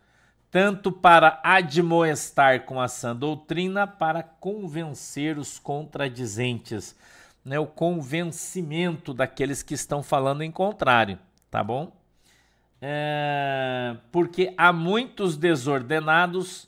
[0.55, 6.95] tanto para admoestar com a sã doutrina, para convencer os contradizentes,
[7.45, 7.59] né?
[7.59, 11.19] o convencimento daqueles que estão falando em contrário,
[11.51, 11.95] tá bom?
[12.81, 16.67] É, porque há muitos desordenados,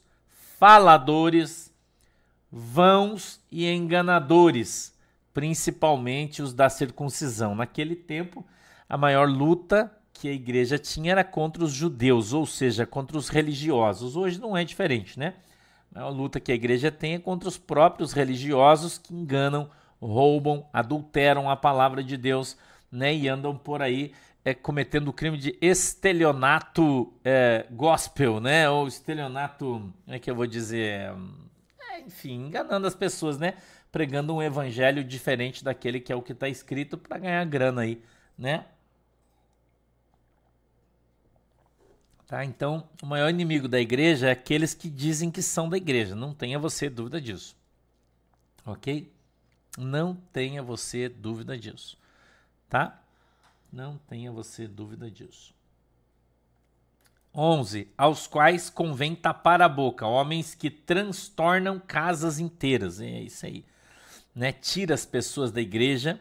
[0.58, 1.74] faladores,
[2.52, 4.96] vãos e enganadores,
[5.34, 7.56] principalmente os da circuncisão.
[7.56, 8.46] Naquele tempo,
[8.88, 13.30] a maior luta que a igreja tinha era contra os judeus, ou seja, contra os
[13.30, 14.16] religiosos.
[14.16, 15.36] Hoje não é diferente, né?
[15.94, 19.70] A luta que a igreja tem é contra os próprios religiosos que enganam,
[20.02, 22.58] roubam, adulteram a palavra de Deus,
[22.92, 23.14] né?
[23.14, 24.14] E andam por aí
[24.46, 28.70] é, cometendo o crime de estelionato é, gospel, né?
[28.70, 31.12] Ou estelionato, como é que eu vou dizer?
[31.92, 33.56] É, enfim, enganando as pessoas, né?
[33.92, 38.02] Pregando um evangelho diferente daquele que é o que está escrito para ganhar grana aí,
[38.38, 38.66] né?
[42.28, 42.44] Tá?
[42.44, 46.14] Então, o maior inimigo da igreja é aqueles que dizem que são da igreja.
[46.14, 47.56] Não tenha você dúvida disso.
[48.66, 49.10] Ok?
[49.78, 51.96] Não tenha você dúvida disso.
[52.68, 53.00] Tá?
[53.72, 55.54] Não tenha você dúvida disso.
[57.34, 57.88] 11.
[57.96, 63.00] Aos quais convém tapar a boca, homens que transtornam casas inteiras.
[63.00, 63.64] É isso aí.
[64.34, 64.52] Né?
[64.52, 66.20] Tira as pessoas da igreja,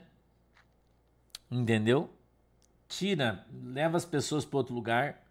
[1.50, 2.12] entendeu?
[2.86, 5.25] Tira, leva as pessoas para outro lugar,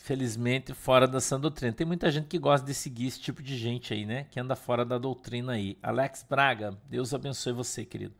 [0.00, 1.72] felizmente, fora da sã doutrina.
[1.72, 4.24] Tem muita gente que gosta de seguir esse tipo de gente aí, né?
[4.30, 5.78] Que anda fora da doutrina aí.
[5.82, 8.14] Alex Braga, Deus abençoe você, querido.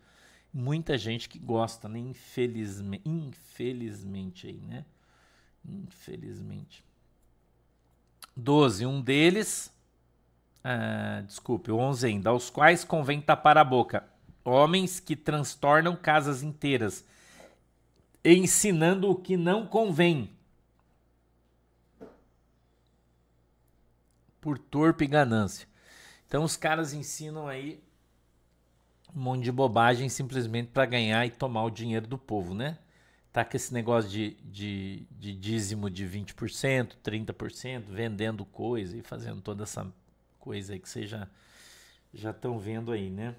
[0.52, 1.98] Muita gente que gosta, né?
[1.98, 4.84] Infelizmente, infelizmente aí, né?
[5.64, 6.84] Infelizmente.
[8.36, 8.84] 12.
[8.84, 9.72] Um deles,
[10.62, 14.06] ah, desculpe, 11 ainda, aos quais convém tapar a boca.
[14.44, 17.04] Homens que transtornam casas inteiras,
[18.22, 20.30] ensinando o que não convém
[24.40, 25.68] por torpe ganância.
[26.26, 27.82] Então os caras ensinam aí
[29.14, 32.78] um monte de bobagem simplesmente para ganhar e tomar o dinheiro do povo, né?
[33.32, 39.40] Tá com esse negócio de, de, de dízimo de 20%, 30%, vendendo coisa e fazendo
[39.40, 39.86] toda essa
[40.38, 43.34] coisa aí que vocês já estão vendo aí, né?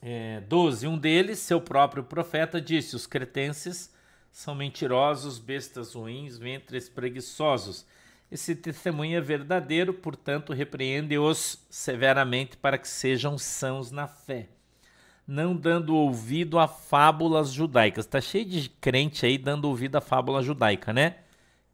[0.00, 0.86] É, 12.
[0.86, 3.92] Um deles, seu próprio profeta, disse: Os cretenses
[4.30, 7.86] são mentirosos, bestas ruins, ventres preguiçosos
[8.32, 14.48] esse testemunho é verdadeiro, portanto, repreende-os severamente para que sejam sãos na fé,
[15.26, 18.06] não dando ouvido a fábulas judaicas.
[18.06, 21.16] Tá cheio de crente aí dando ouvido à fábula judaica, né?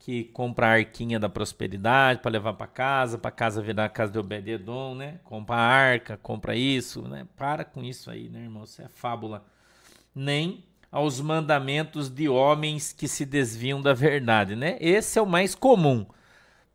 [0.00, 4.10] Que compra a arquinha da prosperidade para levar para casa, para casa virar a casa
[4.10, 5.20] de Obed-edom, né?
[5.22, 7.24] Compra a arca, compra isso, né?
[7.36, 8.64] Para com isso aí, né, irmão?
[8.64, 9.44] Isso é fábula.
[10.12, 14.76] Nem aos mandamentos de homens que se desviam da verdade, né?
[14.80, 16.04] Esse é o mais comum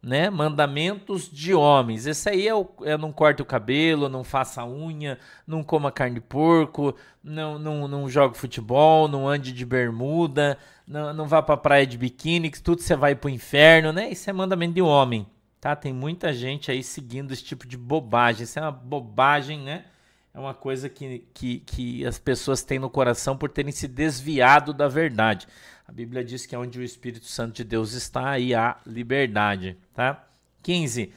[0.03, 0.29] né?
[0.29, 2.05] Mandamentos de homens.
[2.05, 6.15] Esse aí é, o, é não corte o cabelo, não faça unha, não coma carne
[6.15, 11.55] de porco, não, não, não jogue futebol, não ande de bermuda, não, não vá pra
[11.55, 14.11] praia de biquíni, que tudo você vai pro inferno, né?
[14.11, 15.25] Isso é mandamento de homem,
[15.61, 15.73] tá?
[15.73, 18.43] Tem muita gente aí seguindo esse tipo de bobagem.
[18.43, 19.85] Isso é uma bobagem, né?
[20.33, 24.73] É uma coisa que, que, que as pessoas têm no coração por terem se desviado
[24.73, 25.47] da verdade.
[25.87, 29.77] A Bíblia diz que é onde o Espírito Santo de Deus está, aí há liberdade,
[29.93, 30.27] tá?
[30.61, 31.13] 15.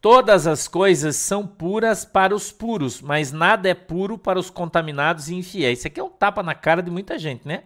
[0.00, 5.28] Todas as coisas são puras para os puros, mas nada é puro para os contaminados
[5.28, 5.80] e infiéis.
[5.80, 7.64] Isso aqui é um tapa na cara de muita gente, né?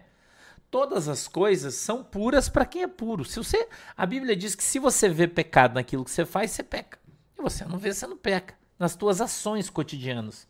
[0.69, 3.23] Todas as coisas são puras para quem é puro.
[3.23, 6.63] Se você, a Bíblia diz que se você vê pecado naquilo que você faz, você
[6.63, 6.99] peca.
[7.37, 10.47] E você não vê, você não peca nas tuas ações cotidianas.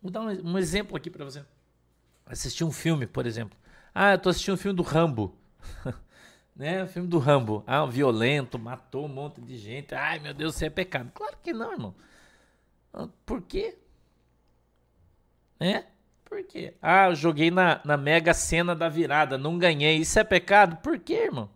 [0.00, 1.44] Vou dar um, um exemplo aqui para você.
[2.24, 3.58] Assistir um filme, por exemplo.
[3.98, 5.34] Ah, eu tô assistindo o filme do Rambo.
[6.54, 6.84] né?
[6.84, 7.64] O filme do Rambo.
[7.66, 9.94] Ah, um violento, matou um monte de gente.
[9.94, 11.10] Ai, meu Deus, isso é pecado.
[11.14, 11.94] Claro que não, irmão.
[12.92, 13.74] Ah, por quê?
[15.58, 15.86] Né?
[16.26, 16.74] Por quê?
[16.82, 19.96] Ah, eu joguei na, na mega cena da virada, não ganhei.
[19.96, 20.76] Isso é pecado?
[20.82, 21.48] Por quê, irmão?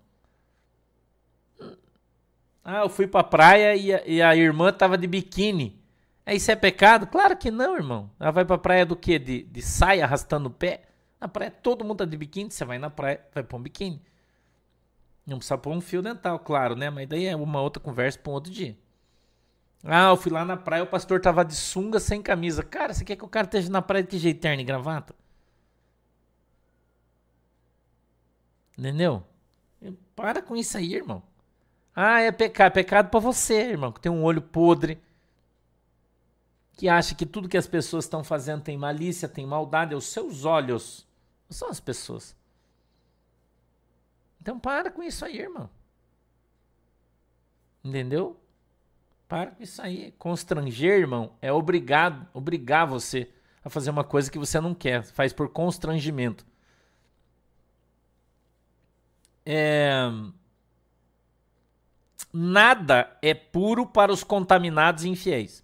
[2.64, 5.78] Ah, eu fui pra praia e a, e a irmã tava de biquíni.
[6.24, 7.06] É, isso é pecado?
[7.06, 8.10] Claro que não, irmão.
[8.18, 9.18] Ela vai pra praia do quê?
[9.18, 10.84] De, de saia arrastando o pé?
[11.20, 14.02] Na praia todo mundo tá de biquíni, você vai na praia, vai pôr um biquíni.
[15.26, 16.88] Não precisa pôr um fio dental, claro, né?
[16.90, 18.76] Mas daí é uma outra conversa para um outro dia.
[19.84, 22.62] Ah, eu fui lá na praia, o pastor tava de sunga sem camisa.
[22.62, 25.14] Cara, você quer que o cara esteja na praia de que jeito, terno e gravata?
[28.76, 29.22] Entendeu?
[30.16, 31.22] Para com isso aí, irmão.
[31.94, 32.68] Ah, é pecado.
[32.68, 34.98] É pecado para você, irmão, que tem um olho podre.
[36.74, 39.92] Que acha que tudo que as pessoas estão fazendo tem malícia, tem maldade.
[39.94, 41.06] É os seus olhos
[41.50, 42.36] não são as pessoas.
[44.40, 45.68] Então para com isso aí, irmão.
[47.82, 48.40] Entendeu?
[49.28, 50.12] Para com isso aí.
[50.12, 53.28] Constranger, irmão, é obrigado, obrigar você
[53.64, 55.02] a fazer uma coisa que você não quer.
[55.02, 56.46] Faz por constrangimento.
[59.44, 60.08] É...
[62.32, 65.62] Nada é puro para os contaminados e infiéis.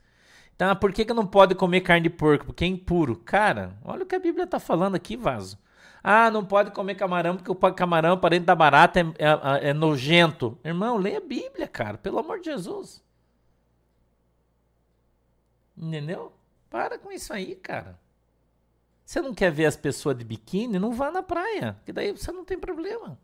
[0.57, 2.47] Então, por que, que não pode comer carne de porco?
[2.47, 3.15] Porque é impuro.
[3.17, 5.59] Cara, olha o que a Bíblia está falando aqui, vaso.
[6.03, 10.59] Ah, não pode comer camarão porque o camarão, parente da barata, é, é, é nojento.
[10.65, 11.99] Irmão, leia a Bíblia, cara.
[11.99, 13.03] Pelo amor de Jesus.
[15.77, 16.33] Entendeu?
[16.71, 17.99] Para com isso aí, cara.
[19.05, 20.79] Você não quer ver as pessoas de biquíni?
[20.79, 21.77] Não vá na praia.
[21.85, 23.19] Que daí você não tem problema.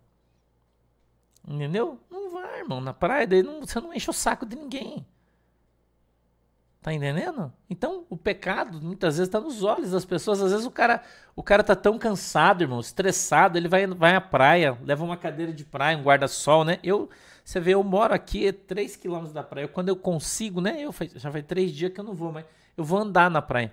[1.47, 1.99] Entendeu?
[2.09, 3.27] Não vá, irmão, na praia.
[3.27, 5.07] Daí não, você não enche o saco de ninguém.
[6.83, 7.53] Tá entendendo?
[7.71, 10.43] Então, o pecado muitas vezes está nos olhos das pessoas.
[10.43, 11.01] Às vezes o cara,
[11.37, 15.53] o cara tá tão cansado, irmão, estressado, ele vai, vai à praia, leva uma cadeira
[15.53, 16.81] de praia, um guarda-sol, né?
[16.83, 17.09] Eu,
[17.45, 19.69] você vê, eu moro aqui, é 3 quilômetros da praia.
[19.69, 20.83] Quando eu consigo, né?
[20.83, 22.45] Eu já faz três dias que eu não vou, mas
[22.77, 23.73] eu vou andar na praia.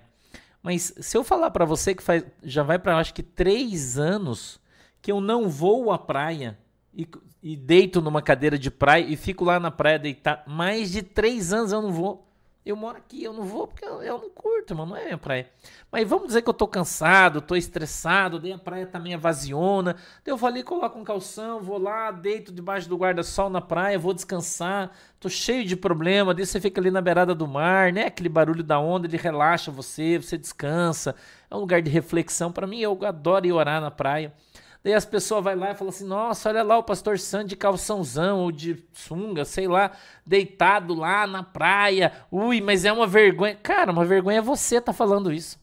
[0.62, 4.60] Mas se eu falar para você que faz, já vai para acho que três anos
[5.02, 6.56] que eu não vou à praia
[6.94, 7.08] e,
[7.42, 11.52] e deito numa cadeira de praia e fico lá na praia deitado, mais de três
[11.52, 12.29] anos eu não vou.
[12.64, 15.18] Eu moro aqui, eu não vou porque eu, eu, não curto, mano, não é minha
[15.18, 15.50] praia.
[15.90, 19.94] Mas vamos dizer que eu tô cansado, tô estressado, daí a praia tá meio vaziona.
[19.94, 23.98] Daí eu vou ali, coloco um calção, vou lá, deito debaixo do guarda-sol na praia,
[23.98, 24.90] vou descansar.
[25.18, 28.06] Tô cheio de problema, daí você fica ali na beirada do mar, né?
[28.06, 31.14] Aquele barulho da onda, ele relaxa você, você descansa.
[31.50, 32.52] É um lugar de reflexão.
[32.52, 34.34] para mim, eu adoro ir orar na praia.
[34.82, 37.56] Daí as pessoas vai lá e falam assim: "Nossa, olha lá o pastor Sandy de
[37.56, 39.92] calçãozão ou de sunga, sei lá,
[40.24, 42.12] deitado lá na praia.
[42.30, 43.54] Ui, mas é uma vergonha".
[43.56, 45.60] Cara, uma vergonha é você tá falando isso.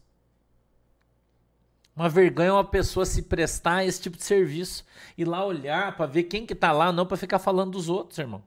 [1.96, 4.86] Uma vergonha é uma pessoa se prestar a esse tipo de serviço
[5.18, 8.20] e lá olhar para ver quem que tá lá, não para ficar falando dos outros,
[8.20, 8.44] irmão.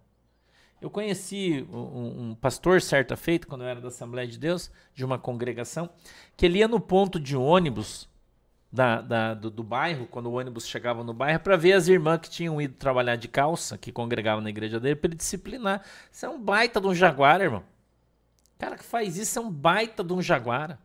[0.80, 5.04] Eu conheci um, um, pastor certa feita, quando eu era da Assembleia de Deus, de
[5.04, 5.90] uma congregação,
[6.36, 8.08] que ele ia no ponto de ônibus
[8.72, 12.20] da, da do, do, bairro, quando o ônibus chegava no bairro, para ver as irmãs
[12.20, 15.84] que tinham ido trabalhar de calça, que congregavam na igreja dele, para ele disciplinar.
[16.10, 17.64] Isso é um baita de um jaguar, irmão.
[18.54, 20.78] O cara que faz isso é um baita de um jaguar.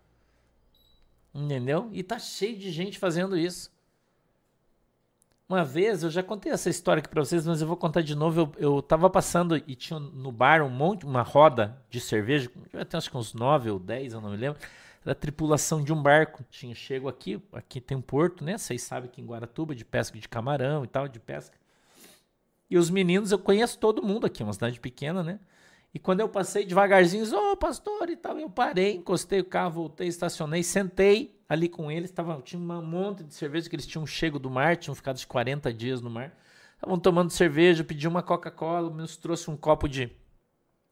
[1.33, 1.89] Entendeu?
[1.91, 3.71] E tá cheio de gente fazendo isso.
[5.47, 8.15] Uma vez, eu já contei essa história aqui para vocês, mas eu vou contar de
[8.15, 8.51] novo.
[8.57, 12.97] Eu, eu tava passando e tinha no bar um monte, uma roda de cerveja, até
[12.97, 14.59] acho que uns 9 ou 10, eu não me lembro
[15.05, 16.43] era a tripulação de um barco.
[16.49, 18.57] Tinha chego aqui, aqui tem um porto, né?
[18.57, 21.57] Vocês sabem que em Guaratuba, de pesca de camarão e tal, de pesca.
[22.69, 25.39] E os meninos, eu conheço todo mundo aqui, uma cidade pequena, né?
[25.93, 29.71] E quando eu passei devagarzinho, ô oh, pastor e tal, eu parei, encostei o carro,
[29.71, 32.11] voltei, estacionei, sentei ali com eles.
[32.11, 35.25] Tava, tinha um monte de cerveja que eles tinham chego do mar, tinham ficado de
[35.25, 36.35] 40 dias no mar.
[36.73, 40.11] Estavam tomando cerveja, pedi uma Coca-Cola, nos trouxe um copo de,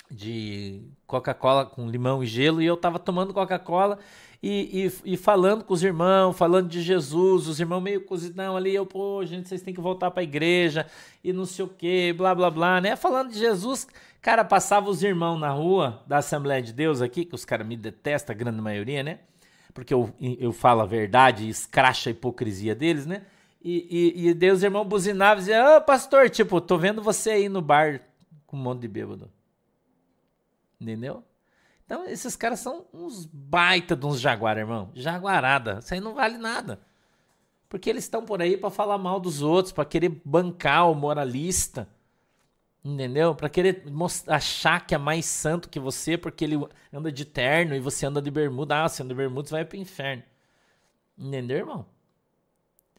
[0.10, 4.00] de Coca-Cola com limão e gelo e eu tava tomando Coca-Cola
[4.46, 8.76] e, e, e, falando com os irmãos, falando de Jesus, os irmãos meio cozidão ali,
[8.76, 10.86] eu, pô, gente, vocês têm que voltar para a igreja
[11.24, 12.98] e não sei o que, blá, blá, blá, né?
[12.98, 13.88] Falando de Jesus,
[14.22, 17.78] cara, passava os irmãos na rua da Assembleia de Deus aqui, que os caras me
[17.78, 19.20] detestam, a grande maioria, né?
[19.74, 23.22] Porque eu, eu falo a verdade e escracha a hipocrisia deles, né?
[23.64, 27.48] E, e, e Deus, irmão, buzinava e dizia, ô, pastor, tipo, tô vendo você aí
[27.48, 28.02] no bar
[28.46, 29.32] com um monte de bêbado.
[30.84, 31.24] Entendeu?
[31.86, 34.92] Então, esses caras são uns baita de uns jaguar, irmão.
[34.94, 35.80] Jaguarada.
[35.80, 36.82] Isso aí não vale nada.
[37.70, 41.88] Porque eles estão por aí para falar mal dos outros, para querer bancar o moralista.
[42.84, 43.34] Entendeu?
[43.34, 43.86] Para querer
[44.28, 48.22] achar que é mais santo que você porque ele anda de terno e você anda
[48.22, 48.84] de bermuda.
[48.84, 50.24] Ah, você anda de bermuda, você vai pro inferno.
[51.18, 51.86] Entendeu, irmão?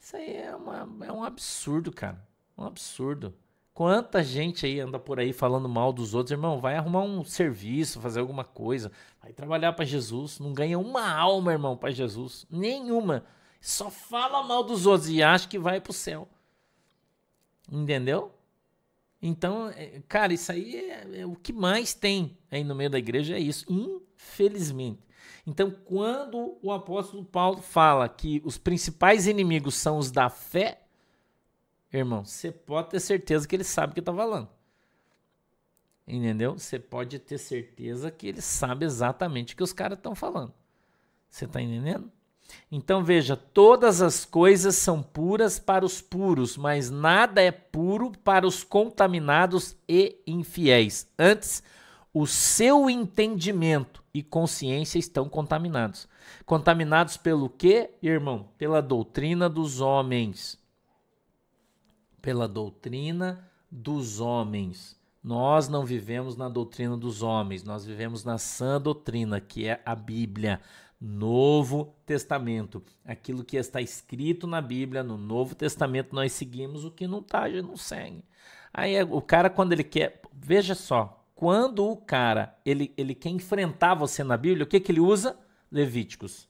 [0.00, 2.26] Isso aí é, uma, é um absurdo, cara.
[2.56, 3.34] Um absurdo.
[3.74, 6.60] Quanta gente aí anda por aí falando mal dos outros, irmão?
[6.60, 10.38] Vai arrumar um serviço, fazer alguma coisa, vai trabalhar para Jesus.
[10.38, 13.24] Não ganha uma alma, irmão, para Jesus, nenhuma.
[13.60, 16.28] Só fala mal dos outros e acha que vai pro céu.
[17.68, 18.32] Entendeu?
[19.20, 22.98] Então, é, cara, isso aí é, é o que mais tem aí no meio da
[22.98, 25.00] igreja é isso, infelizmente.
[25.44, 30.83] Então, quando o apóstolo Paulo fala que os principais inimigos são os da fé,
[32.00, 34.48] irmão, você pode ter certeza que ele sabe o que está falando.
[36.06, 36.58] Entendeu?
[36.58, 40.52] Você pode ter certeza que ele sabe exatamente o que os caras estão falando.
[41.30, 42.10] Você está entendendo?
[42.70, 48.46] Então veja, todas as coisas são puras para os puros, mas nada é puro para
[48.46, 51.08] os contaminados e infiéis.
[51.18, 51.62] Antes,
[52.12, 56.06] o seu entendimento e consciência estão contaminados.
[56.44, 58.48] Contaminados pelo quê, irmão?
[58.58, 60.62] Pela doutrina dos homens
[62.24, 64.98] pela doutrina dos homens.
[65.22, 69.94] Nós não vivemos na doutrina dos homens, nós vivemos na sã doutrina, que é a
[69.94, 70.58] Bíblia,
[70.98, 72.82] Novo Testamento.
[73.04, 77.46] Aquilo que está escrito na Bíblia, no Novo Testamento, nós seguimos, o que não está,
[77.50, 78.24] gente não segue.
[78.72, 80.22] Aí o cara, quando ele quer.
[80.32, 84.90] Veja só, quando o cara ele, ele quer enfrentar você na Bíblia, o que, que
[84.90, 85.38] ele usa?
[85.70, 86.48] Levíticos.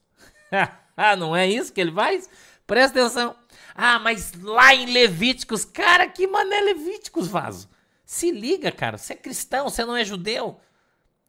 [0.95, 2.29] ah, não é isso que ele faz?
[2.65, 3.35] Presta atenção.
[3.73, 7.69] Ah, mas lá em Levíticos, cara, que mané Levíticos, vaso.
[8.05, 8.97] Se liga, cara.
[8.97, 10.59] Você é cristão, você não é judeu.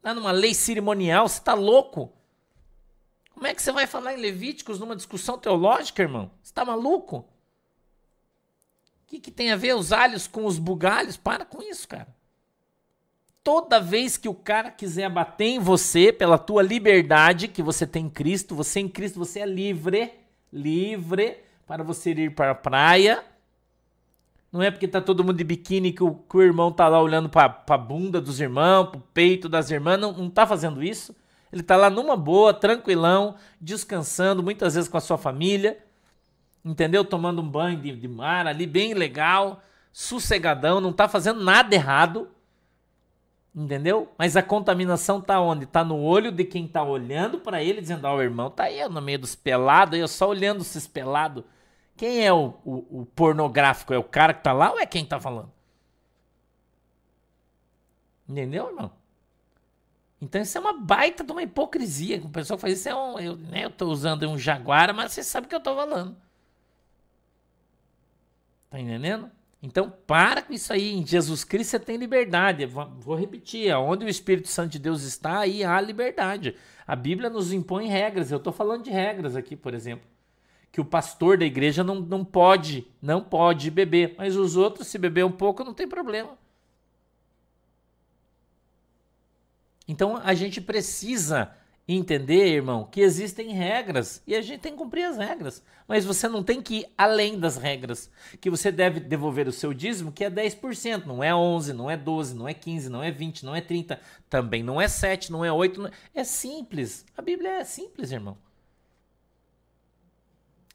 [0.00, 2.12] Tá numa lei cerimonial, você tá louco.
[3.32, 6.30] Como é que você vai falar em Levíticos numa discussão teológica, irmão?
[6.42, 7.18] Você tá maluco?
[7.18, 11.16] O que, que tem a ver os alhos com os bugalhos?
[11.16, 12.14] Para com isso, cara.
[13.44, 18.06] Toda vez que o cara quiser bater em você pela tua liberdade que você tem
[18.06, 23.24] em Cristo, você em Cristo, você é livre livre para você ir para a praia.
[24.52, 27.00] Não é porque tá todo mundo de biquíni que o, que o irmão tá lá
[27.00, 30.00] olhando para a bunda dos irmãos, para o peito das irmãs.
[30.00, 31.14] Não, não tá fazendo isso.
[31.52, 35.78] Ele tá lá numa boa, tranquilão, descansando, muitas vezes com a sua família.
[36.64, 37.04] Entendeu?
[37.04, 42.28] Tomando um banho de, de mar ali, bem legal, sossegadão, não tá fazendo nada errado.
[43.56, 44.12] Entendeu?
[44.18, 45.64] Mas a contaminação tá onde?
[45.64, 48.64] Tá no olho de quem tá olhando para ele, dizendo: Ó, oh, o irmão tá
[48.64, 51.42] aí no meio dos pelados, eu só olhando esses pelados.
[51.96, 53.94] Quem é o, o, o, pornográfico?
[53.94, 55.50] É o cara que tá lá ou é quem tá falando?
[58.28, 58.92] Entendeu, irmão?
[60.20, 62.18] Então isso é uma baita de uma hipocrisia.
[62.24, 65.22] O pessoal faz isso, é um, eu, né, eu tô usando um jaguar, mas você
[65.22, 66.14] sabe o que eu tô falando.
[68.68, 69.30] Tá entendendo?
[69.66, 70.92] Então, para com isso aí.
[70.92, 72.64] Em Jesus Cristo você tem liberdade.
[72.66, 76.54] Vou repetir: onde o Espírito Santo de Deus está, aí há liberdade.
[76.86, 78.30] A Bíblia nos impõe regras.
[78.30, 80.06] Eu estou falando de regras aqui, por exemplo.
[80.70, 84.14] Que o pastor da igreja não, não pode, não pode beber.
[84.16, 86.38] Mas os outros, se beber um pouco, não tem problema.
[89.88, 91.50] Então a gente precisa
[91.94, 95.62] entender, irmão, que existem regras e a gente tem que cumprir as regras.
[95.86, 98.10] Mas você não tem que ir além das regras.
[98.40, 101.96] Que você deve devolver o seu dízimo, que é 10%, não é 11, não é
[101.96, 105.44] 12, não é 15, não é 20, não é 30, também não é 7, não
[105.44, 105.92] é 8, não é...
[106.14, 107.06] é simples.
[107.16, 108.36] A Bíblia é simples, irmão.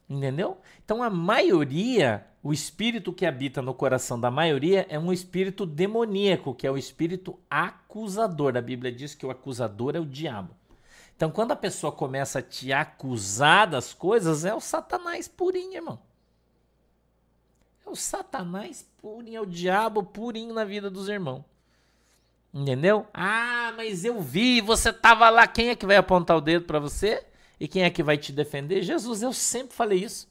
[0.08, 0.58] Entendeu?
[0.84, 6.54] Então a maioria, o espírito que habita no coração da maioria é um espírito demoníaco,
[6.54, 8.56] que é o espírito acusador.
[8.56, 10.54] A Bíblia diz que o acusador é o diabo.
[11.16, 15.98] Então, quando a pessoa começa a te acusar das coisas, é o Satanás purinho, irmão.
[17.86, 21.44] É o Satanás purinho, é o diabo purinho na vida dos irmãos.
[22.52, 23.06] Entendeu?
[23.14, 25.46] Ah, mas eu vi, você estava lá.
[25.46, 27.24] Quem é que vai apontar o dedo para você?
[27.58, 28.82] E quem é que vai te defender?
[28.82, 30.28] Jesus, eu sempre falei isso.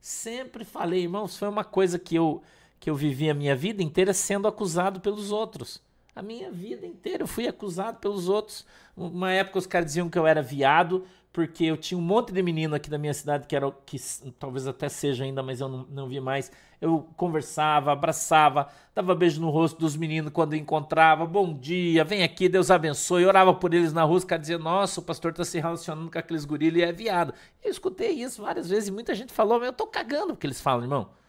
[0.00, 2.42] Sempre falei, irmãos, foi uma coisa que eu
[2.80, 5.82] que eu vivi a minha vida inteira sendo acusado pelos outros.
[6.14, 8.66] A minha vida inteira eu fui acusado pelos outros.
[8.96, 12.42] Uma época os caras diziam que eu era viado, porque eu tinha um monte de
[12.42, 13.96] menino aqui da minha cidade que era que
[14.38, 16.50] talvez até seja ainda, mas eu não, não vi mais.
[16.80, 21.26] Eu conversava, abraçava, dava beijo no rosto dos meninos quando encontrava.
[21.26, 23.22] Bom dia, vem aqui, Deus abençoe.
[23.22, 26.10] Eu orava por eles na rua, os caras diziam: Nossa, o pastor está se relacionando
[26.10, 27.32] com aqueles guris e é viado.
[27.62, 30.60] Eu escutei isso várias vezes e muita gente falou: Eu tô cagando o que eles
[30.60, 31.19] falam, irmão.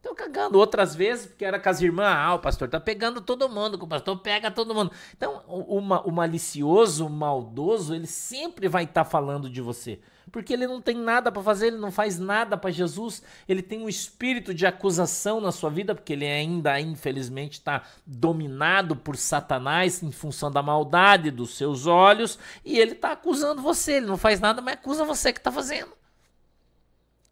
[0.00, 0.58] Estão cagando.
[0.58, 3.86] Outras vezes, porque era com as irmãs, ah, o pastor tá pegando todo mundo, o
[3.86, 4.90] pastor pega todo mundo.
[5.14, 10.00] Então, o, o malicioso, o maldoso, ele sempre vai estar tá falando de você.
[10.32, 13.82] Porque ele não tem nada para fazer, ele não faz nada para Jesus, ele tem
[13.82, 20.02] um espírito de acusação na sua vida, porque ele ainda, infelizmente, está dominado por Satanás
[20.02, 23.94] em função da maldade dos seus olhos, e ele está acusando você.
[23.94, 25.99] Ele não faz nada, mas acusa você que está fazendo.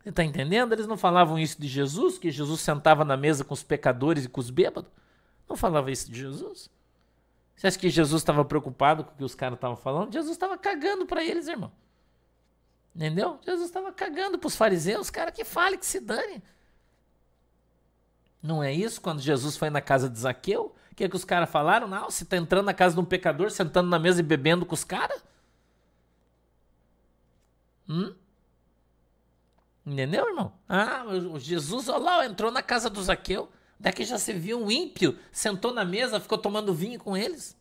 [0.09, 0.73] Está entendendo?
[0.73, 4.29] Eles não falavam isso de Jesus, que Jesus sentava na mesa com os pecadores e
[4.29, 4.91] com os bêbados?
[5.47, 6.71] Não falava isso de Jesus?
[7.55, 10.13] Você acha que Jesus estava preocupado com o que os caras estavam falando?
[10.13, 11.71] Jesus estava cagando para eles, irmão.
[12.97, 13.39] Entendeu?
[13.45, 16.43] Jesus estava cagando para os fariseus, cara que fale, que se dane.
[18.43, 19.03] Não é isso?
[19.03, 21.87] Quando Jesus foi na casa de Zaqueu, o que, é que os caras falaram?
[21.87, 24.75] Não, você está entrando na casa de um pecador, sentando na mesa e bebendo com
[24.75, 25.23] os caras?
[27.87, 28.15] Hum?
[29.89, 30.53] Entendeu, irmão?
[30.69, 33.51] Ah, o Jesus, olha lá, entrou na casa do Zaqueu.
[33.81, 37.57] Daqui já se viu um ímpio, sentou na mesa, ficou tomando vinho com eles.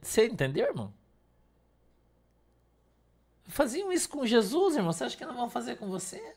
[0.00, 0.92] Você entendeu, irmão?
[3.46, 4.92] Faziam isso com Jesus, irmão.
[4.92, 6.36] Você acha que não vão fazer com você?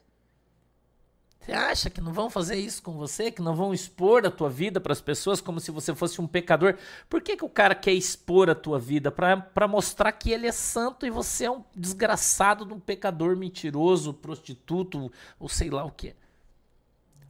[1.47, 3.31] Você acha que não vão fazer isso com você?
[3.31, 6.27] Que não vão expor a tua vida para as pessoas como se você fosse um
[6.27, 6.77] pecador?
[7.09, 9.09] Por que, que o cara quer expor a tua vida?
[9.09, 14.13] Para mostrar que ele é santo e você é um desgraçado de um pecador mentiroso,
[14.13, 16.13] prostituto ou sei lá o que.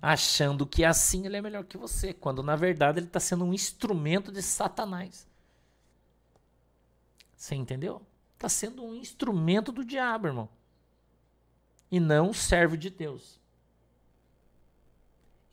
[0.01, 3.53] Achando que assim ele é melhor que você, quando na verdade ele está sendo um
[3.53, 5.27] instrumento de Satanás.
[7.35, 8.01] Você entendeu?
[8.33, 10.49] Está sendo um instrumento do diabo, irmão.
[11.91, 13.37] E não servo de Deus.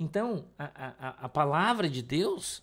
[0.04, 0.64] Então, a,
[0.98, 2.62] a, a palavra de Deus,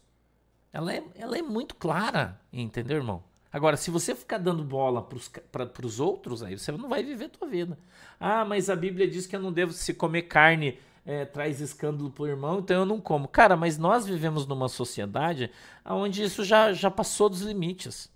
[0.72, 3.24] ela é, ela é muito clara, entendeu, irmão?
[3.52, 5.06] Agora, se você ficar dando bola
[5.52, 7.78] para os outros, aí você não vai viver a tua vida.
[8.20, 12.12] Ah, mas a Bíblia diz que eu não devo se comer carne é, traz escândalo
[12.12, 13.28] pro irmão, então eu não como.
[13.28, 15.52] Cara, mas nós vivemos numa sociedade
[15.84, 18.10] onde isso já, já passou dos limites.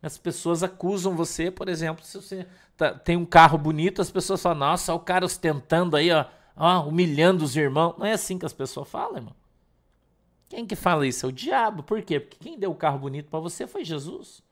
[0.00, 4.40] As pessoas acusam você, por exemplo, se você tá, tem um carro bonito, as pessoas
[4.40, 6.24] falam, nossa, o cara ostentando aí, ó,
[6.58, 7.94] ó, humilhando os irmãos.
[7.96, 9.36] Não é assim que as pessoas falam, irmão.
[10.48, 11.26] Quem que fala isso?
[11.26, 11.82] É o diabo.
[11.82, 12.18] Por quê?
[12.18, 14.42] Porque quem deu o carro bonito para você foi Jesus.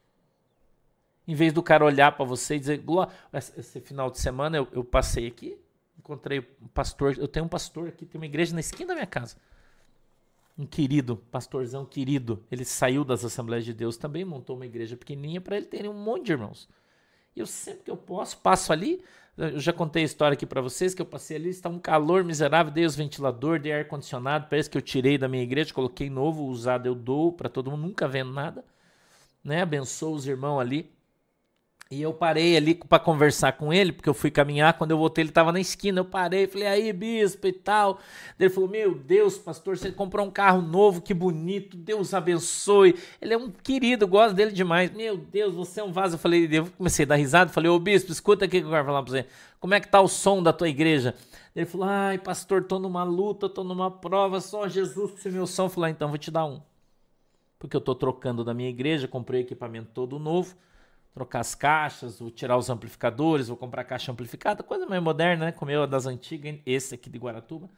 [1.27, 2.85] Em vez do cara olhar para você e dizer,
[3.57, 5.59] esse final de semana eu, eu, passei aqui,
[5.99, 9.07] encontrei um pastor, eu tenho um pastor aqui, tem uma igreja na esquina da minha
[9.07, 9.37] casa.
[10.57, 15.41] Um querido, pastorzão querido, ele saiu das Assembleias de Deus também, montou uma igreja pequenininha
[15.41, 16.69] para ele ter um monte de irmãos.
[17.35, 19.03] E eu sempre que eu posso, passo ali,
[19.37, 22.25] eu já contei a história aqui para vocês que eu passei ali, está um calor
[22.25, 26.09] miserável, dei os ventiladores, dei ar condicionado, parece que eu tirei da minha igreja, coloquei
[26.09, 28.65] novo, usado eu dou para todo mundo, nunca vendo nada,
[29.45, 29.63] né?
[29.63, 30.96] Abençoo os irmãos ali.
[31.89, 34.77] E eu parei ali para conversar com ele, porque eu fui caminhar.
[34.77, 36.01] Quando eu voltei, ele estava na esquina.
[36.01, 38.01] Eu parei, falei, aí, bispo e tal.
[38.41, 42.97] Ele falou: Meu Deus, pastor, você comprou um carro novo, que bonito, Deus abençoe.
[43.23, 44.91] Ele é um querido, gosto dele demais.
[44.91, 46.17] Meu Deus, você é um vaso.
[46.17, 47.53] Eu falei, eu comecei a dar risada.
[47.53, 49.27] Falei, ô bispo, escuta aqui que eu quero falar para você.
[49.61, 51.15] Como é que tá o som da tua igreja?
[51.55, 55.67] Ele falou: Ai, pastor, tô numa luta, tô numa prova, só Jesus que meu som.
[55.67, 56.61] Eu falei, ah, então vou te dar um.
[57.61, 60.57] Porque eu tô trocando da minha igreja, comprei equipamento todo novo
[61.17, 65.53] trocar as caixas, vou tirar os amplificadores, vou comprar caixa amplificada, coisa mais moderna, né?
[65.53, 67.71] Como eu, das antigas, esse aqui de Guaratuba.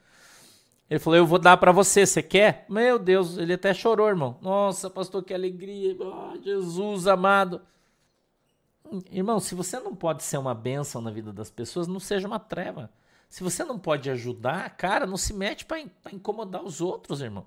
[0.91, 2.67] Ele falou: Eu vou dar para você, você quer?
[2.69, 4.37] Meu Deus, ele até chorou, irmão.
[4.43, 5.97] Nossa, pastor, que alegria.
[6.01, 7.63] Oh, Jesus amado.
[9.09, 12.41] Irmão, se você não pode ser uma bênção na vida das pessoas, não seja uma
[12.41, 12.91] treva.
[13.29, 15.81] Se você não pode ajudar, cara, não se mete para
[16.13, 17.47] incomodar os outros, irmão.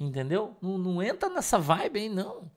[0.00, 0.56] Entendeu?
[0.62, 2.50] Não, não entra nessa vibe aí, não.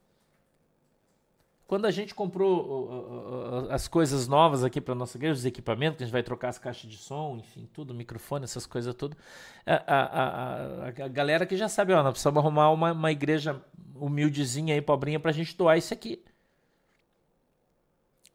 [1.68, 6.06] Quando a gente comprou as coisas novas aqui para nossa igreja, os equipamentos, que a
[6.06, 9.18] gente vai trocar as caixas de som, enfim, tudo, microfone, essas coisas tudo,
[9.66, 13.62] a, a, a, a galera que já sabe, ó, nós precisamos arrumar uma, uma igreja
[13.96, 16.24] humildezinha aí, pobrinha, para a gente doar isso aqui.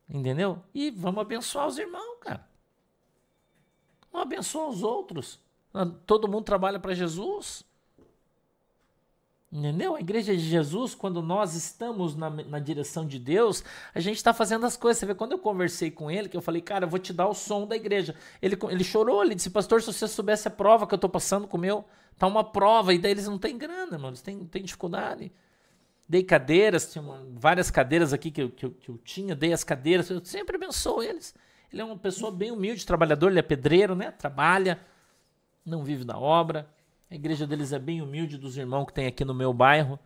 [0.06, 0.62] Entendeu?
[0.74, 2.46] E vamos abençoar os irmãos, cara.
[4.12, 5.40] Vamos abençoar os outros.
[6.06, 7.64] Todo mundo trabalha para Jesus.
[9.52, 9.94] Entendeu?
[9.94, 13.62] A igreja de Jesus, quando nós estamos na, na direção de Deus,
[13.94, 14.98] a gente está fazendo as coisas.
[14.98, 17.28] Você vê, quando eu conversei com ele, que eu falei, cara, eu vou te dar
[17.28, 18.14] o som da igreja.
[18.40, 21.46] Ele, ele chorou, ele disse, pastor, se você soubesse a prova que eu estou passando
[21.46, 21.84] com o meu,
[22.16, 25.30] tá uma prova, e daí eles não têm grana, mano, eles têm, têm dificuldade.
[26.08, 29.52] Dei cadeiras, tinha uma, várias cadeiras aqui que eu, que, eu, que eu tinha, dei
[29.52, 31.34] as cadeiras, eu sempre abençoo eles.
[31.70, 34.12] Ele é uma pessoa bem humilde, trabalhador, ele é pedreiro, né?
[34.12, 34.80] Trabalha,
[35.64, 36.66] não vive da obra.
[37.12, 39.98] A igreja deles é bem humilde dos irmãos que tem aqui no meu bairro.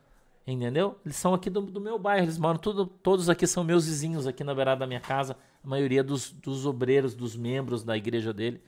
[0.45, 0.99] Entendeu?
[1.05, 4.27] Eles são aqui do, do meu bairro, eles moram tudo, todos aqui são meus vizinhos
[4.27, 5.37] aqui na beirada da minha casa.
[5.63, 8.61] A maioria dos, dos obreiros, dos membros da igreja dele.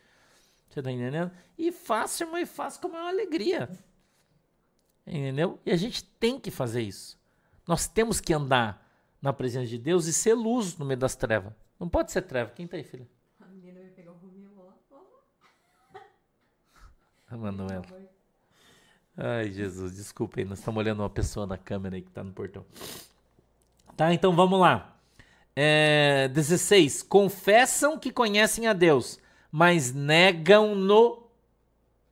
[0.68, 1.32] Você tá entendendo?
[1.58, 3.68] E faço, irmão, e faço com a maior alegria.
[5.04, 5.58] Entendeu?
[5.66, 7.18] E a gente tem que fazer isso.
[7.66, 8.88] Nós temos que andar
[9.20, 11.52] na presença de Deus e ser luz no meio das trevas.
[11.78, 12.52] Não pode ser treva.
[12.52, 13.08] Quem tá aí, filha?
[13.40, 14.74] A menina vai pegar o Romeu lá.
[17.28, 18.17] A Manuela.
[19.20, 22.30] Ai, Jesus, desculpa aí, nós estamos olhando uma pessoa na câmera aí que está no
[22.30, 22.64] portão.
[23.96, 24.96] Tá, então vamos lá.
[25.56, 27.02] É, 16.
[27.02, 29.18] Confessam que conhecem a Deus,
[29.50, 31.26] mas negam-no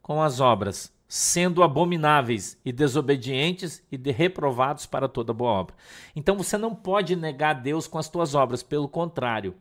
[0.03, 5.77] com as obras, sendo abomináveis e desobedientes e de reprovados para toda boa obra.
[6.17, 9.55] Então você não pode negar a Deus com as tuas obras, pelo contrário.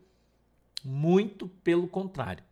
[0.84, 2.43] Muito pelo contrário.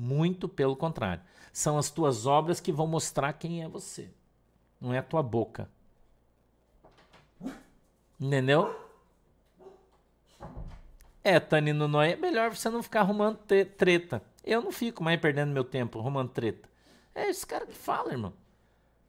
[0.00, 1.24] Muito pelo contrário.
[1.52, 4.08] São as tuas obras que vão mostrar quem é você.
[4.80, 5.68] Não é a tua boca.
[8.20, 8.78] Entendeu?
[11.24, 13.38] É, Tani Nunói, é melhor você não ficar arrumando
[13.76, 14.22] treta.
[14.44, 16.68] Eu não fico mais perdendo meu tempo arrumando treta.
[17.12, 18.32] É esse cara que fala, irmão.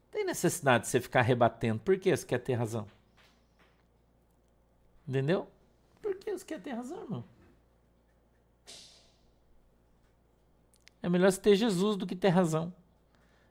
[0.09, 1.79] Tem necessidade de você ficar rebatendo.
[1.81, 2.87] Por que você quer ter razão?
[5.07, 5.47] Entendeu?
[6.01, 7.23] Por que você quer ter razão, irmão?
[11.01, 12.73] É melhor você ter Jesus do que ter razão.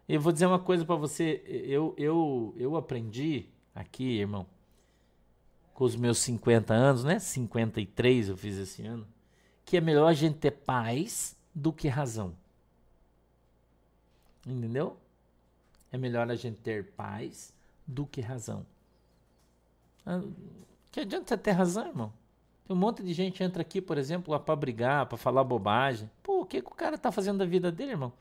[0.08, 1.42] Eu vou dizer uma coisa para você.
[1.46, 4.46] Eu, eu, eu aprendi aqui, irmão,
[5.74, 7.18] com os meus 50 anos, né?
[7.18, 9.06] 53 eu fiz esse ano.
[9.64, 12.34] Que é melhor a gente ter paz do que razão.
[14.46, 14.96] Entendeu?
[15.92, 17.52] É melhor a gente ter paz
[17.86, 18.66] do que razão.
[20.06, 20.22] Ah,
[20.90, 22.12] que adianta você ter razão, irmão?
[22.66, 26.10] Tem um monte de gente entra aqui, por exemplo, lá para brigar, para falar bobagem.
[26.48, 28.12] Que, que o cara tá fazendo da vida dele, irmão?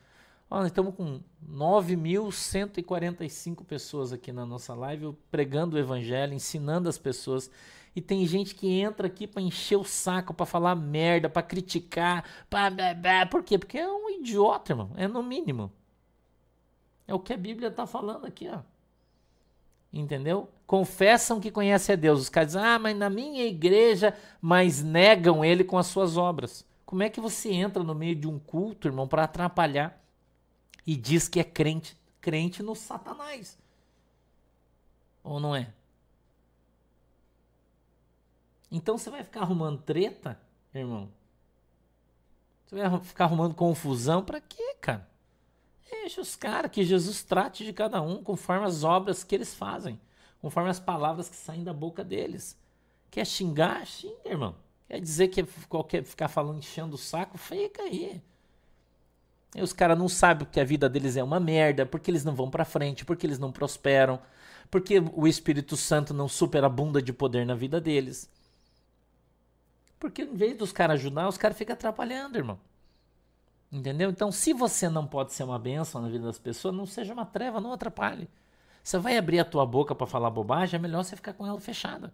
[0.49, 1.19] Ó, nós estamos com
[1.49, 7.51] 9.145 pessoas aqui na nossa live pregando o evangelho, ensinando as pessoas.
[7.95, 12.23] E tem gente que entra aqui para encher o saco, para falar merda, para criticar,
[13.29, 13.57] por quê?
[13.57, 15.71] Porque é um idiota, irmão, é no mínimo.
[17.07, 18.59] É o que a Bíblia está falando aqui, ó.
[19.91, 20.49] Entendeu?
[20.67, 22.19] Confessam que conhecem a Deus.
[22.19, 26.65] Os caras dizem, ah, mas na minha igreja, mas negam ele com as suas obras.
[26.87, 30.01] Como é que você entra no meio de um culto, irmão, para atrapalhar
[30.85, 31.97] e diz que é crente?
[32.21, 33.57] Crente no Satanás.
[35.21, 35.73] Ou não é?
[38.71, 40.39] Então você vai ficar arrumando treta,
[40.73, 41.11] irmão?
[42.65, 45.05] Você vai ficar arrumando confusão para quê, cara?
[45.89, 49.99] Deixa os caras, que Jesus trate de cada um conforme as obras que eles fazem,
[50.39, 52.57] conforme as palavras que saem da boca deles.
[53.11, 53.85] Quer xingar?
[53.85, 54.66] Xinga, irmão.
[54.87, 57.37] Quer dizer que qualquer ficar falando enchendo o saco?
[57.37, 58.21] Fica aí.
[59.55, 62.35] E os caras não sabem que a vida deles é uma merda, porque eles não
[62.35, 64.19] vão para frente, porque eles não prosperam,
[64.69, 68.29] porque o Espírito Santo não superabunda de poder na vida deles.
[69.99, 72.59] Porque em vez dos caras ajudar, os caras ficam atrapalhando, irmão.
[73.71, 74.09] Entendeu?
[74.09, 77.25] Então, se você não pode ser uma bênção na vida das pessoas, não seja uma
[77.25, 78.29] treva, não atrapalhe.
[78.83, 81.59] Você vai abrir a tua boca para falar bobagem, é melhor você ficar com ela
[81.59, 82.13] fechada.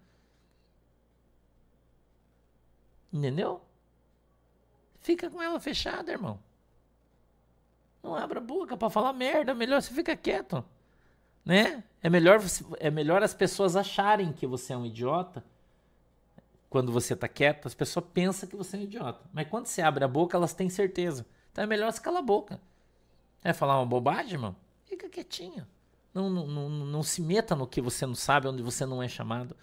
[3.14, 3.62] Entendeu?
[5.00, 6.40] Fica com ela fechada, irmão.
[8.02, 10.66] Não abra a boca para falar merda, melhor você fica quieto.
[11.46, 11.84] Né?
[12.02, 12.42] É melhor,
[12.80, 15.44] é melhor as pessoas acharem que você é um idiota.
[16.70, 19.24] Quando você está quieto, as pessoas pensam que você é um idiota.
[19.32, 21.26] Mas quando você abre a boca, elas têm certeza.
[21.52, 22.60] Então é melhor você calar a boca.
[23.44, 24.56] É falar uma bobagem, irmão?
[24.86, 25.68] Fica quietinho.
[26.14, 29.08] Não, não, não, não se meta no que você não sabe, onde você não é
[29.08, 29.56] chamado.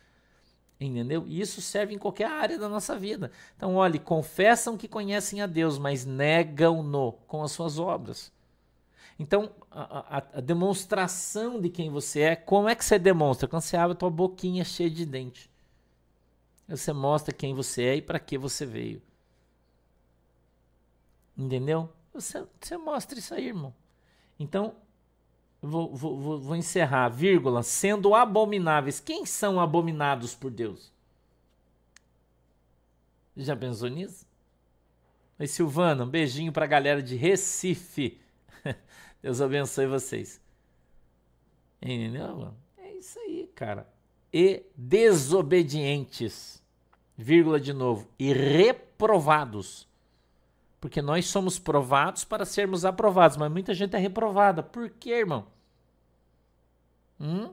[0.81, 1.25] Entendeu?
[1.27, 3.31] E isso serve em qualquer área da nossa vida.
[3.55, 8.33] Então, olhe, confessam que conhecem a Deus, mas negam-no com as suas obras.
[9.19, 13.47] Então, a, a, a, demonstração de quem você é, como é que você demonstra?
[13.47, 15.51] Quando você abre a tua boquinha cheia de dente.
[16.67, 19.03] Você mostra quem você é e para que você veio.
[21.37, 21.93] Entendeu?
[22.15, 23.75] Você, você mostra isso aí, irmão.
[24.39, 24.75] Então,
[25.61, 29.01] vou, vou, vou, encerrar, vírgula, sendo abomináveis.
[29.01, 30.93] Quem são abominados por Deus?
[33.37, 34.27] Já pensou nisso?
[35.39, 38.21] Oi, Silvana, um beijinho pra galera de Recife.
[39.23, 40.41] Deus abençoe vocês.
[41.81, 42.55] Entendeu?
[42.77, 43.89] É isso aí, cara.
[44.33, 46.63] E desobedientes,
[47.17, 49.89] vírgula de novo, e reprovados.
[50.81, 54.63] Porque nós somos provados para sermos aprovados, mas muita gente é reprovada.
[54.63, 55.47] Por quê, irmão?
[57.21, 57.53] Hum?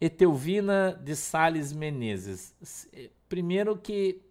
[0.00, 2.54] Etelvina de Sales Menezes.
[3.28, 4.22] Primeiro que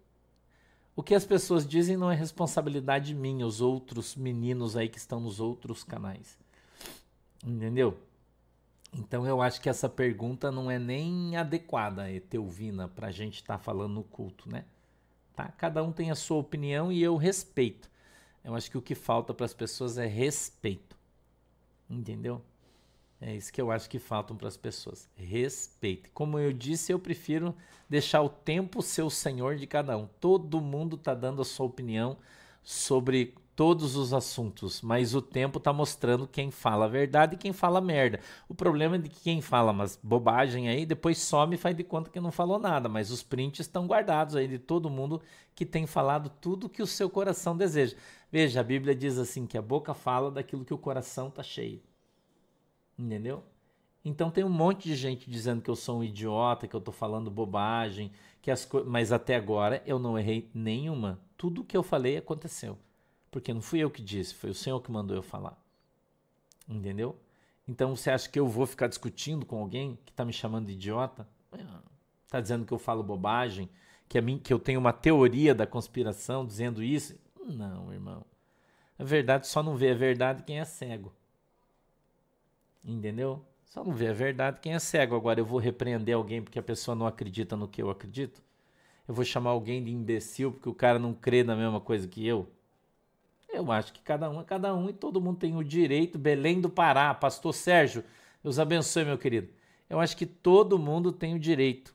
[0.96, 5.20] o que as pessoas dizem não é responsabilidade minha, os outros meninos aí que estão
[5.20, 6.38] nos outros canais.
[7.44, 7.96] Entendeu?
[8.92, 13.58] Então eu acho que essa pergunta não é nem adequada, Etelvina, para a gente estar
[13.58, 14.64] tá falando no culto, né?
[15.36, 15.52] Tá?
[15.58, 17.90] Cada um tem a sua opinião e eu respeito.
[18.42, 20.96] Eu acho que o que falta para as pessoas é respeito.
[21.88, 22.42] Entendeu?
[23.20, 25.08] É isso que eu acho que faltam para as pessoas.
[25.14, 26.10] Respeito.
[26.12, 27.54] Como eu disse, eu prefiro
[27.88, 30.06] deixar o tempo ser o senhor de cada um.
[30.20, 32.16] Todo mundo está dando a sua opinião
[32.62, 37.54] sobre todos os assuntos, mas o tempo está mostrando quem fala a verdade e quem
[37.54, 38.20] fala merda.
[38.46, 41.82] O problema é de que quem fala umas bobagem aí, depois some e faz de
[41.82, 45.22] conta que não falou nada, mas os prints estão guardados aí de todo mundo
[45.54, 47.96] que tem falado tudo que o seu coração deseja.
[48.30, 51.80] Veja, a Bíblia diz assim que a boca fala daquilo que o coração está cheio.
[52.98, 53.42] Entendeu?
[54.04, 56.92] Então tem um monte de gente dizendo que eu sou um idiota, que eu tô
[56.92, 61.18] falando bobagem, que as mas até agora eu não errei nenhuma.
[61.36, 62.78] Tudo que eu falei aconteceu.
[63.30, 65.60] Porque não fui eu que disse, foi o Senhor que mandou eu falar.
[66.68, 67.16] Entendeu?
[67.68, 70.72] Então você acha que eu vou ficar discutindo com alguém que está me chamando de
[70.72, 71.26] idiota?
[72.24, 73.68] Está dizendo que eu falo bobagem,
[74.08, 77.18] que, mim, que eu tenho uma teoria da conspiração dizendo isso?
[77.44, 78.24] Não, irmão.
[78.98, 81.12] A verdade só não vê a verdade quem é cego.
[82.84, 83.44] Entendeu?
[83.64, 85.16] Só não vê a verdade quem é cego.
[85.16, 88.42] Agora eu vou repreender alguém porque a pessoa não acredita no que eu acredito?
[89.06, 92.26] Eu vou chamar alguém de imbecil porque o cara não crê na mesma coisa que
[92.26, 92.48] eu?
[93.48, 96.18] Eu acho que cada um é cada um e todo mundo tem o direito.
[96.18, 98.04] Belém do Pará, Pastor Sérgio,
[98.42, 99.48] Deus abençoe, meu querido.
[99.88, 101.94] Eu acho que todo mundo tem o direito.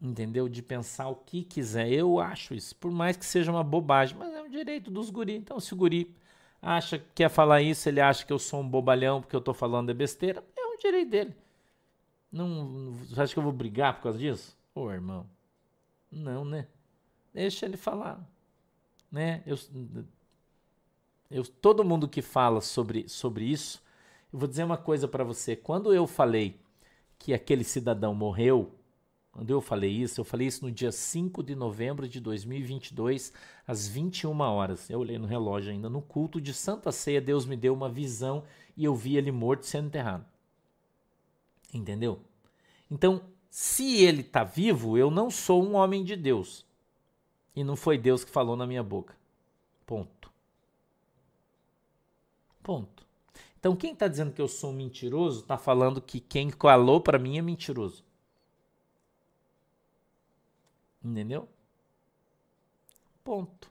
[0.00, 0.48] Entendeu?
[0.48, 1.90] De pensar o que quiser.
[1.90, 2.74] Eu acho isso.
[2.76, 5.34] Por mais que seja uma bobagem, mas é um direito dos guri.
[5.36, 6.14] Então, se o guri
[6.62, 9.52] acha que quer falar isso, ele acha que eu sou um bobalhão porque eu tô
[9.52, 11.34] falando de besteira, é um direito dele.
[12.30, 14.56] Não, você acha que eu vou brigar por causa disso?
[14.74, 15.26] Ô, irmão.
[16.10, 16.66] Não, né?
[17.32, 18.20] Deixa ele falar.
[19.10, 19.42] Né?
[19.46, 19.58] Eu,
[21.30, 23.82] eu, todo mundo que fala sobre, sobre isso,
[24.32, 25.56] eu vou dizer uma coisa para você.
[25.56, 26.60] Quando eu falei
[27.18, 28.74] que aquele cidadão morreu,
[29.32, 33.32] quando eu falei isso, eu falei isso no dia 5 de novembro de 2022,
[33.66, 34.90] às 21 horas.
[34.90, 35.88] Eu olhei no relógio ainda.
[35.88, 38.42] No culto de Santa Ceia, Deus me deu uma visão
[38.76, 40.26] e eu vi ele morto sendo enterrado.
[41.72, 42.20] Entendeu?
[42.90, 46.66] Então, se ele está vivo, eu não sou um homem de Deus.
[47.58, 49.16] E não foi Deus que falou na minha boca.
[49.84, 50.30] Ponto.
[52.62, 53.04] Ponto.
[53.58, 57.36] Então, quem está dizendo que eu sou mentiroso, está falando que quem falou para mim
[57.36, 58.04] é mentiroso.
[61.04, 61.48] Entendeu?
[63.24, 63.68] Ponto.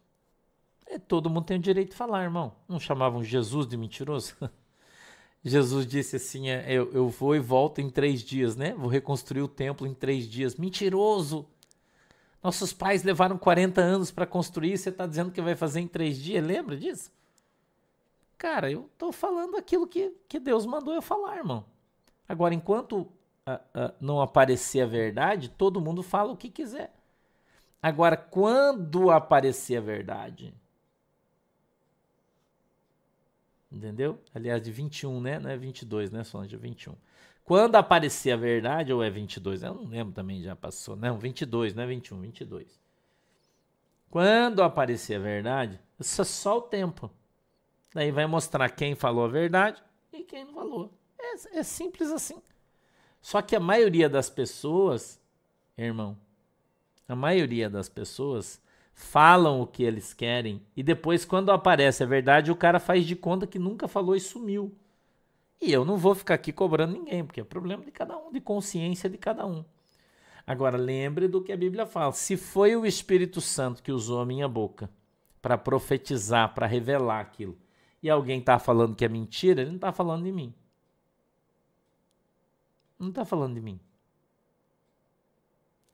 [0.85, 2.53] É, todo mundo tem o direito de falar, irmão.
[2.67, 4.35] Não chamavam Jesus de mentiroso?
[5.45, 8.73] Jesus disse assim: é, eu, eu vou e volto em três dias, né?
[8.73, 10.57] Vou reconstruir o templo em três dias.
[10.57, 11.47] Mentiroso!
[12.41, 16.17] Nossos pais levaram 40 anos para construir, você está dizendo que vai fazer em três
[16.17, 16.45] dias?
[16.45, 17.11] Lembra disso?
[18.37, 21.65] Cara, eu estou falando aquilo que, que Deus mandou eu falar, irmão.
[22.29, 23.09] Agora, enquanto uh,
[23.51, 26.93] uh, não aparecer a verdade, todo mundo fala o que quiser.
[27.81, 30.53] Agora, quando aparecer a verdade,
[33.71, 34.19] entendeu?
[34.33, 35.39] Aliás, de 21, né?
[35.39, 36.55] Não é 22, né, Solange?
[36.55, 36.95] É 21.
[37.47, 39.63] Quando aparecer a verdade, ou é 22?
[39.63, 40.97] Eu não lembro também, já passou.
[40.97, 42.77] Não, 22, não é 21, 22.
[44.09, 47.09] Quando aparecer a verdade, isso é só o tempo.
[47.93, 49.81] Daí vai mostrar quem falou a verdade
[50.11, 50.93] e quem não falou.
[51.17, 52.41] É, é simples assim.
[53.21, 55.17] Só que a maioria das pessoas,
[55.77, 56.17] irmão,
[57.07, 58.61] a maioria das pessoas
[58.93, 63.15] falam o que eles querem e depois, quando aparece a verdade, o cara faz de
[63.15, 64.75] conta que nunca falou e sumiu.
[65.59, 68.39] E eu não vou ficar aqui cobrando ninguém, porque é problema de cada um, de
[68.39, 69.65] consciência de cada um.
[70.45, 74.25] Agora, lembre do que a Bíblia fala: se foi o Espírito Santo que usou a
[74.25, 74.89] minha boca
[75.41, 77.57] para profetizar, para revelar aquilo,
[78.01, 80.53] e alguém está falando que é mentira, ele não está falando de mim.
[82.99, 83.79] Não está falando de mim.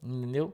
[0.02, 0.54] Entendeu?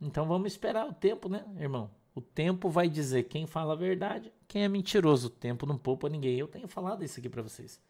[0.00, 1.90] Então vamos esperar o tempo, né, irmão?
[2.14, 5.28] O tempo vai dizer quem fala a verdade, quem é mentiroso.
[5.28, 6.38] O tempo não poupa ninguém.
[6.38, 7.80] Eu tenho falado isso aqui para vocês.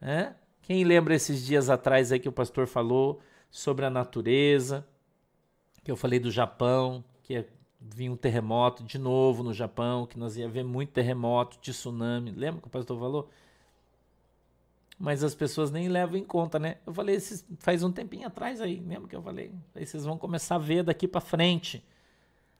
[0.00, 0.32] É?
[0.62, 4.86] Quem lembra esses dias atrás aí que o pastor falou sobre a natureza,
[5.82, 7.46] que eu falei do Japão, que é,
[7.78, 12.30] vinha um terremoto de novo no Japão, que nós ia ver muito terremoto, tsunami.
[12.30, 13.28] Lembra que o pastor falou?
[14.98, 16.78] Mas as pessoas nem levam em conta, né?
[16.86, 19.52] Eu falei esses, faz um tempinho atrás aí, lembra que eu falei?
[19.74, 21.84] Aí vocês vão começar a ver daqui para frente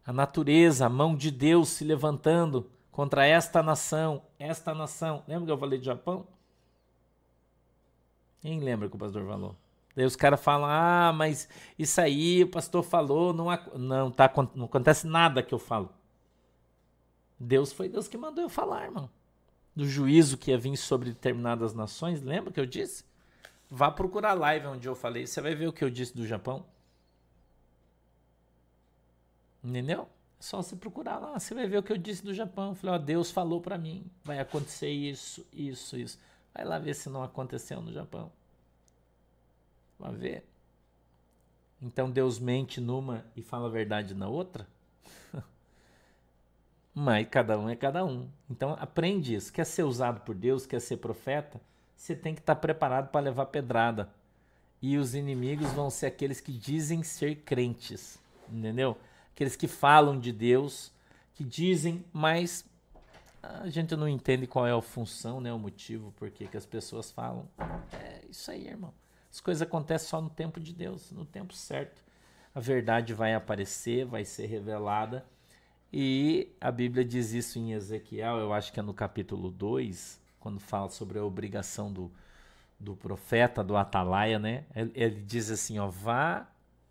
[0.07, 5.23] a natureza, a mão de Deus se levantando contra esta nação, esta nação.
[5.27, 6.27] Lembra que eu falei de Japão?
[8.41, 9.57] Quem lembra que o pastor falou?
[9.97, 11.49] Daí os caras falam: ah, mas
[11.79, 13.47] isso aí o pastor falou, não,
[13.77, 15.91] não, tá, não acontece nada que eu falo.
[17.39, 19.09] Deus foi Deus que mandou eu falar, irmão.
[19.75, 23.05] Do juízo que ia vir sobre determinadas nações, lembra que eu disse?
[23.69, 26.27] Vá procurar a live onde eu falei, você vai ver o que eu disse do
[26.27, 26.65] Japão.
[29.65, 30.09] Entendeu?
[30.39, 32.71] Só você procurar lá, você vai ver o que eu disse do Japão.
[32.71, 36.19] Eu falei, ó, Deus falou para mim, vai acontecer isso, isso, isso.
[36.53, 38.31] Vai lá ver se não aconteceu no Japão.
[39.99, 40.45] Vai ver.
[41.81, 44.67] Então Deus mente numa e fala a verdade na outra?
[46.95, 48.29] Mas cada um é cada um.
[48.51, 49.51] Então aprende isso.
[49.51, 51.59] Quer ser usado por Deus, quer ser profeta,
[51.97, 54.11] você tem que estar preparado para levar pedrada.
[54.83, 58.19] E os inimigos vão ser aqueles que dizem ser crentes,
[58.53, 58.99] entendeu?
[59.35, 60.93] Aqueles que falam de Deus,
[61.35, 62.65] que dizem, mas
[63.43, 67.11] a gente não entende qual é a função, né, o motivo por que as pessoas
[67.11, 67.49] falam.
[67.93, 68.95] É isso aí, irmão.
[69.31, 72.01] As coisas acontecem só no tempo de Deus, no tempo certo.
[72.55, 75.27] A verdade vai aparecer, vai ser revelada.
[75.93, 80.61] E a Bíblia diz isso em Ezequiel, eu acho que é no capítulo 2, quando
[80.61, 82.11] fala sobre a obrigação do,
[82.79, 84.65] do profeta, do atalaia, né?
[84.75, 86.49] Ele, ele diz assim, ó, vá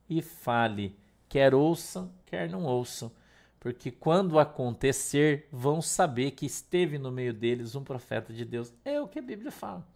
[0.09, 0.97] e fale,
[1.33, 3.11] quer ouçam, quer não ouçam
[3.63, 8.73] porque quando acontecer, vão saber que esteve no meio deles um profeta de Deus.
[8.83, 9.87] É o que a Bíblia fala.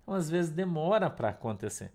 [0.00, 1.90] Então, às vezes, demora para acontecer.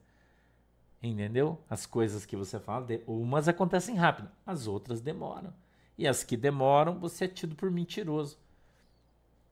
[1.01, 1.61] Entendeu?
[1.69, 5.53] As coisas que você fala, umas acontecem rápido, as outras demoram.
[5.97, 8.37] E as que demoram, você é tido por mentiroso.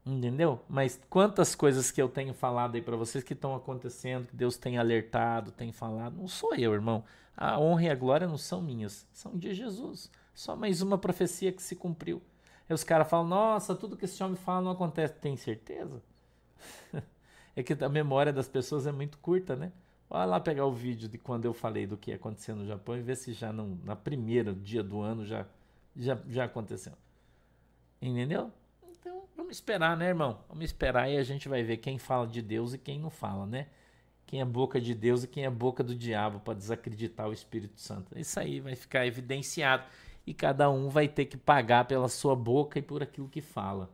[0.05, 0.59] Entendeu?
[0.67, 4.57] Mas quantas coisas que eu tenho falado aí para vocês que estão acontecendo, que Deus
[4.57, 7.01] tem alertado, tem falado, não sou eu, irmão.
[7.37, 10.09] A honra e a glória não são minhas, são de Jesus.
[10.33, 12.21] Só mais uma profecia que se cumpriu.
[12.69, 15.13] Aí os caras falam: Nossa, tudo que esse homem fala não acontece.
[15.15, 16.01] Tem certeza?
[17.55, 19.71] é que a memória das pessoas é muito curta, né?
[20.09, 22.95] Vai lá pegar o vídeo de quando eu falei do que ia acontecer no Japão
[22.95, 25.45] e ver se já não, na primeira dia do ano já,
[25.95, 26.93] já, já aconteceu.
[28.01, 28.51] Entendeu?
[28.87, 30.39] Então, vamos esperar, né, irmão?
[30.47, 33.45] Vamos esperar e a gente vai ver quem fala de Deus e quem não fala,
[33.47, 33.67] né?
[34.25, 37.79] Quem é boca de Deus e quem é boca do diabo para desacreditar o Espírito
[37.79, 38.17] Santo.
[38.17, 39.83] Isso aí vai ficar evidenciado
[40.25, 43.89] e cada um vai ter que pagar pela sua boca e por aquilo que fala.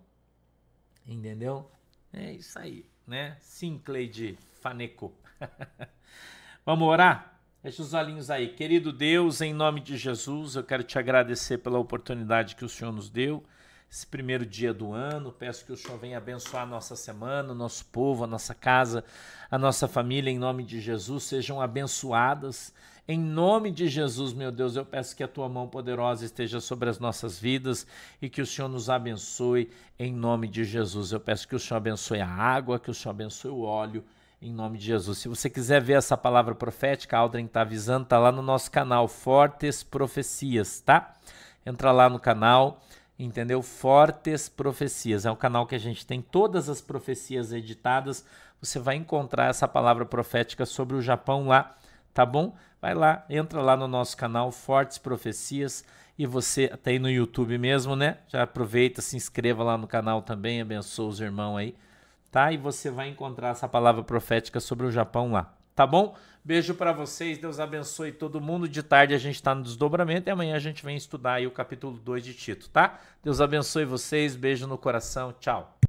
[1.05, 1.69] Entendeu?
[2.13, 3.37] É isso aí, né?
[3.39, 5.13] Sim, Cleide Faneco.
[6.65, 7.39] Vamos orar?
[7.61, 8.49] Feche os olhinhos aí.
[8.49, 12.91] Querido Deus, em nome de Jesus, eu quero te agradecer pela oportunidade que o Senhor
[12.91, 13.43] nos deu,
[13.91, 15.31] esse primeiro dia do ano.
[15.31, 19.03] Peço que o Senhor venha abençoar a nossa semana, o nosso povo, a nossa casa,
[19.49, 22.73] a nossa família, em nome de Jesus, sejam abençoadas
[23.07, 26.87] em nome de Jesus, meu Deus, eu peço que a tua mão poderosa esteja sobre
[26.87, 27.85] as nossas vidas
[28.21, 31.11] e que o Senhor nos abençoe em nome de Jesus.
[31.11, 34.03] Eu peço que o Senhor abençoe a água, que o Senhor abençoe o óleo
[34.41, 35.17] em nome de Jesus.
[35.17, 38.71] Se você quiser ver essa palavra profética, a Aldrin está avisando, está lá no nosso
[38.71, 41.15] canal Fortes Profecias, tá?
[41.65, 42.81] Entra lá no canal,
[43.25, 43.61] entendeu?
[43.61, 45.25] Fortes Profecias.
[45.25, 48.25] É um canal que a gente tem todas as profecias editadas.
[48.61, 51.75] Você vai encontrar essa palavra profética sobre o Japão lá,
[52.13, 52.55] tá bom?
[52.81, 55.85] Vai lá, entra lá no nosso canal Fortes Profecias
[56.17, 58.17] e você até aí no YouTube mesmo, né?
[58.27, 61.75] Já aproveita, se inscreva lá no canal também, abençoa os irmãos aí,
[62.31, 62.51] tá?
[62.51, 66.15] E você vai encontrar essa palavra profética sobre o Japão lá, tá bom?
[66.43, 68.67] Beijo para vocês, Deus abençoe todo mundo.
[68.67, 71.51] De tarde a gente está no desdobramento e amanhã a gente vem estudar aí o
[71.51, 72.99] capítulo 2 de Tito, tá?
[73.23, 75.80] Deus abençoe vocês, beijo no coração, tchau.